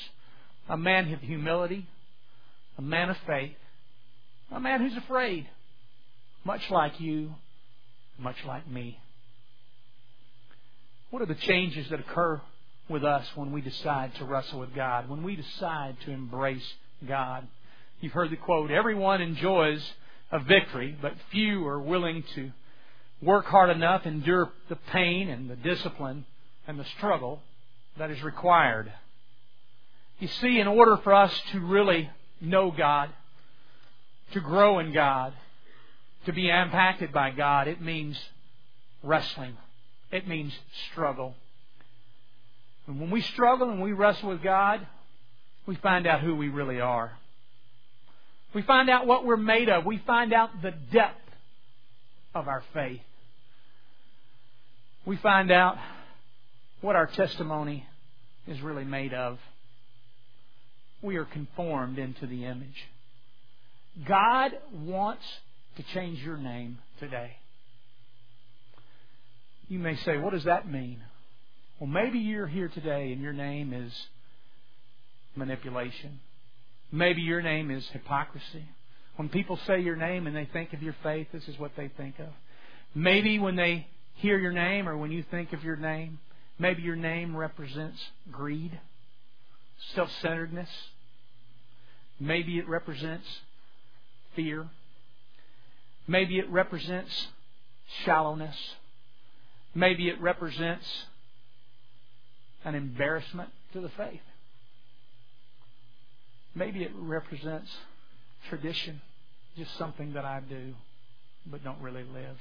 A 0.67 0.77
man 0.77 1.13
of 1.13 1.21
humility, 1.21 1.85
a 2.77 2.81
man 2.81 3.09
of 3.09 3.17
faith, 3.27 3.55
a 4.55 4.59
man 4.59 4.79
who's 4.79 4.95
afraid, 4.95 5.47
much 6.45 6.71
like 6.71 7.01
you, 7.01 7.35
much 8.17 8.37
like 8.47 8.65
me. 8.69 8.97
What 11.09 11.21
are 11.21 11.25
the 11.25 11.35
changes 11.35 11.89
that 11.89 11.99
occur 11.99 12.41
with 12.87 13.03
us 13.03 13.27
when 13.35 13.51
we 13.51 13.59
decide 13.59 14.15
to 14.15 14.25
wrestle 14.25 14.59
with 14.59 14.73
God, 14.73 15.09
when 15.09 15.23
we 15.23 15.35
decide 15.35 15.97
to 16.05 16.11
embrace 16.11 16.65
God? 17.05 17.45
You've 17.99 18.13
heard 18.13 18.31
the 18.31 18.37
quote 18.37 18.71
everyone 18.71 19.21
enjoys 19.21 19.85
a 20.31 20.39
victory, 20.39 20.97
but 21.01 21.13
few 21.31 21.67
are 21.67 21.81
willing 21.81 22.23
to 22.35 22.51
work 23.21 23.45
hard 23.45 23.69
enough, 23.69 24.05
endure 24.05 24.51
the 24.69 24.77
pain 24.77 25.27
and 25.27 25.49
the 25.49 25.55
discipline 25.57 26.25
and 26.65 26.79
the 26.79 26.85
struggle 26.97 27.41
that 27.97 28.09
is 28.09 28.23
required. 28.23 28.91
You 30.19 30.29
see, 30.29 30.59
in 30.61 30.67
order 30.67 30.95
for 31.03 31.13
us 31.13 31.41
to 31.51 31.59
really 31.59 32.09
know 32.39 32.71
God, 32.71 33.09
to 34.33 34.39
grow 34.39 34.79
in 34.79 34.93
God, 34.93 35.33
to 36.25 36.33
be 36.33 36.49
impacted 36.49 37.11
by 37.13 37.31
God, 37.31 37.67
it 37.67 37.81
means 37.81 38.19
wrestling. 39.03 39.57
It 40.11 40.27
means 40.27 40.53
struggle. 40.91 41.35
And 42.87 42.99
when 42.99 43.11
we 43.11 43.21
struggle 43.21 43.69
and 43.69 43.81
we 43.81 43.93
wrestle 43.93 44.29
with 44.29 44.43
God, 44.43 44.85
we 45.65 45.75
find 45.75 46.05
out 46.05 46.21
who 46.21 46.35
we 46.35 46.49
really 46.49 46.79
are. 46.79 47.11
We 48.53 48.61
find 48.61 48.89
out 48.89 49.05
what 49.05 49.25
we're 49.25 49.37
made 49.37 49.69
of. 49.69 49.85
We 49.85 49.97
find 49.97 50.33
out 50.33 50.61
the 50.61 50.71
depth 50.71 51.19
of 52.33 52.47
our 52.47 52.63
faith. 52.73 53.01
We 55.05 55.17
find 55.17 55.51
out 55.51 55.77
what 56.81 56.95
our 56.95 57.07
testimony 57.07 57.85
is 58.47 58.61
really 58.61 58.85
made 58.85 59.13
of. 59.13 59.39
We 61.01 61.17
are 61.17 61.25
conformed 61.25 61.99
into 61.99 62.27
the 62.27 62.45
image. 62.45 62.85
God 64.07 64.51
wants 64.73 65.23
to 65.77 65.83
change 65.93 66.19
your 66.19 66.37
name 66.37 66.79
today. 66.99 67.31
You 69.67 69.79
may 69.79 69.95
say, 69.97 70.17
what 70.17 70.33
does 70.33 70.43
that 70.43 70.69
mean? 70.69 71.01
Well, 71.79 71.89
maybe 71.89 72.19
you're 72.19 72.47
here 72.47 72.67
today 72.67 73.11
and 73.11 73.21
your 73.21 73.33
name 73.33 73.73
is 73.73 73.91
manipulation. 75.35 76.19
Maybe 76.91 77.21
your 77.21 77.41
name 77.41 77.71
is 77.71 77.85
hypocrisy. 77.89 78.65
When 79.15 79.29
people 79.29 79.57
say 79.65 79.79
your 79.79 79.95
name 79.95 80.27
and 80.27 80.35
they 80.35 80.45
think 80.45 80.73
of 80.73 80.83
your 80.83 80.95
faith, 81.01 81.27
this 81.31 81.47
is 81.47 81.57
what 81.57 81.71
they 81.75 81.87
think 81.87 82.19
of. 82.19 82.29
Maybe 82.93 83.39
when 83.39 83.55
they 83.55 83.87
hear 84.15 84.37
your 84.37 84.51
name 84.51 84.87
or 84.87 84.97
when 84.97 85.11
you 85.11 85.23
think 85.31 85.53
of 85.53 85.63
your 85.63 85.75
name, 85.75 86.19
maybe 86.59 86.81
your 86.81 86.95
name 86.95 87.35
represents 87.35 87.99
greed, 88.31 88.77
self 89.95 90.09
centeredness. 90.21 90.69
Maybe 92.19 92.57
it 92.57 92.69
represents 92.69 93.25
fear. 94.35 94.67
Maybe 96.07 96.37
it 96.37 96.49
represents 96.49 97.27
shallowness. 98.03 98.55
Maybe 99.73 100.07
it 100.07 100.19
represents 100.21 100.85
an 102.63 102.75
embarrassment 102.75 103.49
to 103.73 103.81
the 103.81 103.89
faith. 103.89 104.21
Maybe 106.55 106.83
it 106.83 106.91
represents 106.95 107.69
tradition, 108.49 109.01
just 109.57 109.75
something 109.77 110.13
that 110.13 110.25
I 110.25 110.39
do 110.47 110.73
but 111.45 111.63
don't 111.63 111.81
really 111.81 112.03
live. 112.03 112.37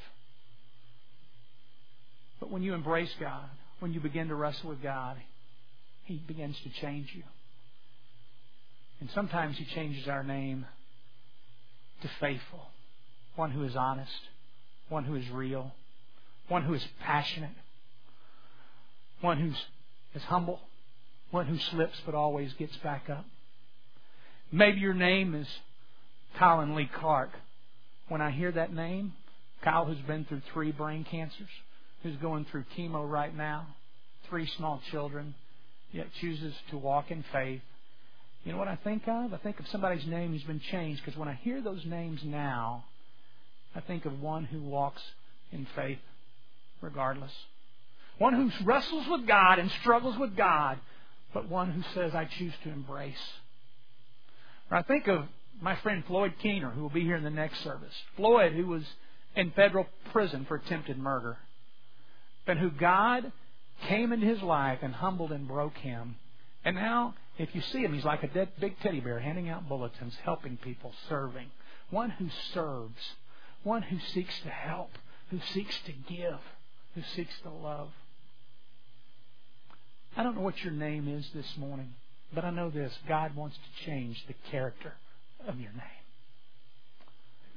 But 2.41 2.51
when 2.51 2.63
you 2.63 2.75
embrace 2.75 3.13
God, 3.21 3.49
when 3.81 3.93
you 3.93 4.01
begin 4.01 4.29
to 4.29 4.35
wrestle 4.35 4.71
with 4.71 4.83
God, 4.83 5.17
He 6.05 6.17
begins 6.17 6.57
to 6.61 6.71
change 6.81 7.11
you. 7.15 7.23
And 9.01 9.11
sometimes 9.15 9.59
He 9.59 9.65
changes 9.67 10.09
our 10.09 10.23
name 10.23 10.67
to 12.05 12.11
faithful, 12.21 12.61
one 13.35 13.51
who 13.51 13.65
is 13.65 13.75
honest, 13.75 14.13
one 14.91 15.05
who 15.05 15.15
is 15.15 15.29
real, 15.31 15.73
one 16.49 16.63
who 16.63 16.75
is 16.75 16.87
passionate, 17.01 17.57
one 19.23 19.39
who 19.39 19.51
is 20.15 20.23
humble, 20.25 20.61
one 21.31 21.47
who 21.47 21.59
slips 21.59 21.99
but 22.05 22.15
always 22.15 22.53
gets 22.55 22.77
back 22.77 23.09
up. 23.09 23.25
Maybe 24.53 24.81
your 24.81 24.93
name 24.93 25.35
is 25.35 25.49
Colin 26.39 26.75
Lee 26.75 26.91
Clark. 26.95 27.31
When 28.09 28.21
I 28.21 28.31
hear 28.31 28.53
that 28.53 28.73
name, 28.73 29.15
Kyle 29.63 29.87
who's 29.87 29.97
been 30.07 30.27
through 30.27 30.43
three 30.53 30.73
brain 30.73 31.07
cancers, 31.11 31.49
who's 32.03 32.17
going 32.17 32.45
through 32.45 32.67
chemo 32.77 33.11
right 33.11 33.35
now, 33.35 33.67
three 34.29 34.47
small 34.59 34.83
children, 34.91 35.35
yet 35.91 36.09
chooses 36.21 36.53
to 36.71 36.77
walk 36.77 37.11
in 37.11 37.25
faith, 37.33 37.63
you 38.45 38.53
know 38.53 38.59
what 38.59 38.69
I 38.69 38.77
think 38.77 39.09
of? 39.09 39.33
I 39.33 39.39
think 39.39 39.59
of 39.59 39.67
somebody's 39.69 40.07
name 40.07 40.33
who's 40.33 40.43
been 40.43 40.61
changed 40.61 41.03
because 41.05 41.19
when 41.19 41.29
I 41.29 41.35
hear 41.43 41.63
those 41.63 41.85
names 41.87 42.21
now, 42.25 42.85
I 43.75 43.81
think 43.81 44.05
of 44.05 44.21
one 44.21 44.45
who 44.45 44.61
walks 44.61 45.03
in 45.51 45.67
faith 45.75 45.99
regardless. 46.81 47.33
One 48.19 48.35
who 48.35 48.65
wrestles 48.65 49.07
with 49.09 49.27
God 49.27 49.59
and 49.59 49.71
struggles 49.81 50.19
with 50.19 50.37
God, 50.37 50.79
but 51.33 51.49
one 51.49 51.71
who 51.71 51.83
says, 51.95 52.15
I 52.15 52.27
choose 52.27 52.53
to 52.63 52.71
embrace. 52.71 53.17
Or 54.71 54.77
I 54.77 54.83
think 54.83 55.09
of 55.09 55.25
my 55.61 55.77
friend 55.77 56.05
Floyd 56.07 56.35
Keener, 56.43 56.71
who 56.71 56.83
will 56.83 56.91
be 56.91 57.03
here 57.03 57.17
in 57.17 57.25
the 57.25 57.31
next 57.31 57.61
service. 57.65 57.95
Floyd, 58.17 58.53
who 58.53 58.67
was 58.67 58.85
in 59.35 59.51
federal 59.53 59.87
prison 60.13 60.45
for 60.47 60.57
attempted 60.57 60.99
murder, 60.99 61.39
but 62.47 62.59
who 62.59 62.71
God 62.71 63.33
came 63.89 64.13
into 64.13 64.27
his 64.27 64.43
life 64.43 64.81
and 64.83 64.95
humbled 64.95 65.33
and 65.33 65.49
broke 65.49 65.77
him. 65.79 66.17
And 66.65 66.77
now 66.77 67.15
if 67.39 67.55
you 67.55 67.61
see 67.61 67.81
him, 67.81 67.93
he's 67.93 68.05
like 68.05 68.23
a 68.23 68.29
dead, 68.29 68.51
big 68.61 68.79
teddy 68.81 69.01
bear 69.01 69.19
handing 69.19 69.49
out 69.49 69.69
bulletins, 69.69 70.17
helping 70.25 70.57
people, 70.57 70.93
serving. 71.09 71.51
One 71.91 72.11
who 72.11 72.29
serves. 72.53 73.15
One 73.65 73.83
who 73.83 73.99
seeks 73.99 74.39
to 74.41 74.51
help, 74.51 74.91
who 75.31 75.41
seeks 75.53 75.77
to 75.87 75.93
give, 75.93 76.39
who 76.95 77.03
seeks 77.17 77.33
to 77.43 77.51
love. 77.51 77.89
I 80.17 80.23
don't 80.23 80.37
know 80.37 80.43
what 80.43 80.63
your 80.63 80.73
name 80.73 81.09
is 81.09 81.29
this 81.35 81.57
morning, 81.57 81.95
but 82.33 82.45
I 82.45 82.51
know 82.51 82.71
this 82.71 82.97
God 83.09 83.35
wants 83.35 83.57
to 83.57 83.85
change 83.87 84.23
the 84.27 84.35
character 84.51 84.93
of 85.49 85.59
your 85.59 85.73
name. 85.73 86.05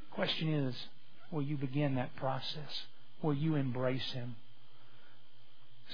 The 0.10 0.16
question 0.16 0.54
is, 0.54 0.76
will 1.30 1.44
you 1.44 1.58
begin 1.58 1.96
that 1.96 2.16
process? 2.16 2.86
Will 3.22 3.34
you 3.34 3.56
embrace 3.56 4.12
Him? 4.14 4.38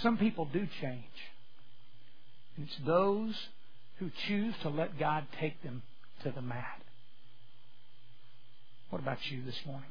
Some 0.01 0.17
people 0.17 0.45
do 0.45 0.67
change. 0.79 1.03
It's 2.61 2.77
those 2.85 3.35
who 4.03 4.11
choose 4.27 4.53
to 4.61 4.69
let 4.69 4.99
God 4.99 5.25
take 5.39 5.63
them 5.63 5.81
to 6.23 6.31
the 6.31 6.41
mat. 6.41 6.81
What 8.89 9.01
about 9.01 9.19
you 9.29 9.43
this 9.45 9.59
morning? 9.65 9.89